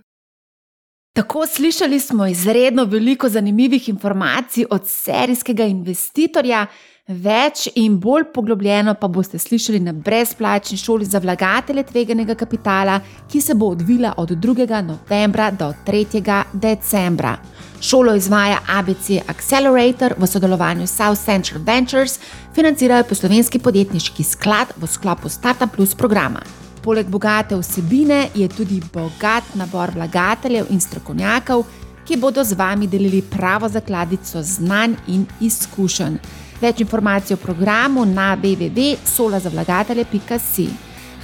Tako 1.17 1.47
slišali 1.47 2.01
smo 2.01 2.27
izredno 2.27 2.85
veliko 2.85 3.29
zanimivih 3.29 3.89
informacij 3.89 4.65
od 4.71 4.83
serijskega 4.87 5.65
investitorja. 5.65 6.67
Več 7.09 7.69
in 7.75 7.95
bolj 8.01 8.25
poglobljeno 8.35 8.95
pa 9.01 9.09
boste 9.09 9.39
slišali 9.39 9.81
na 9.81 9.93
brezplačni 9.93 10.77
šoli 10.79 11.05
za 11.05 11.19
vlagatelje 11.19 11.83
tveganega 11.83 12.35
kapitala, 12.35 13.01
ki 13.33 13.41
se 13.41 13.55
bo 13.55 13.71
odvila 13.73 14.13
od 14.17 14.31
2. 14.31 14.83
novembra 14.83 15.51
do 15.51 15.73
3. 15.87 16.43
decembra. 16.53 17.39
Šolo 17.81 18.15
izvaja 18.15 18.61
ABC 18.77 19.11
Accelerator 19.27 20.15
v 20.19 20.27
sodelovanju 20.27 20.87
s 20.87 20.97
South 20.97 21.25
Central 21.25 21.63
Ventures, 21.65 22.19
financirajo 22.55 23.09
pa 23.09 23.15
slovenski 23.15 23.59
podjetniški 23.59 24.23
sklad 24.23 24.77
v 24.77 24.87
sklopu 24.87 25.29
Startup 25.29 25.77
Plus 25.77 25.95
programa. 25.95 26.66
Poleg 26.87 27.09
bogate 27.11 27.57
vsebine 27.59 28.29
je 28.35 28.49
tudi 28.49 28.83
bogat 28.93 29.45
nabor 29.55 29.91
vlagateljev 29.95 30.67
in 30.71 30.81
strokovnjakov, 30.81 31.65
ki 32.07 32.17
bodo 32.17 32.45
z 32.45 32.53
vami 32.55 32.87
delili 32.87 33.23
pravo 33.23 33.69
zakladico 33.69 34.43
znanj 34.43 34.95
in 35.11 35.27
izkušenj. 35.41 36.17
Več 36.61 36.81
informacij 36.81 37.35
o 37.35 37.39
programu 37.43 38.05
na 38.07 38.37
www.solazavlagatelje.si. 38.37 40.69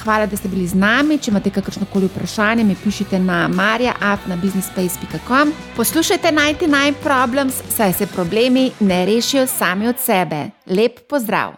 Hvala, 0.02 0.26
da 0.26 0.36
ste 0.36 0.48
bili 0.48 0.66
z 0.66 0.74
nami. 0.74 1.18
Če 1.18 1.30
imate 1.30 1.50
kakršno 1.54 1.86
koli 1.92 2.06
vprašanje, 2.10 2.64
mi 2.66 2.74
pišite 2.74 3.18
na 3.22 3.48
marja.afnabusinessspace.com. 3.48 5.52
Poslušajte 5.76 6.32
99 6.32 6.92
Problems, 7.02 7.54
saj 7.70 7.92
se 7.92 8.06
problemi 8.06 8.72
ne 8.80 9.06
rešijo 9.06 9.46
sami 9.46 9.88
od 9.88 9.96
sebe. 10.02 10.50
Lep 10.66 11.00
pozdrav! 11.06 11.52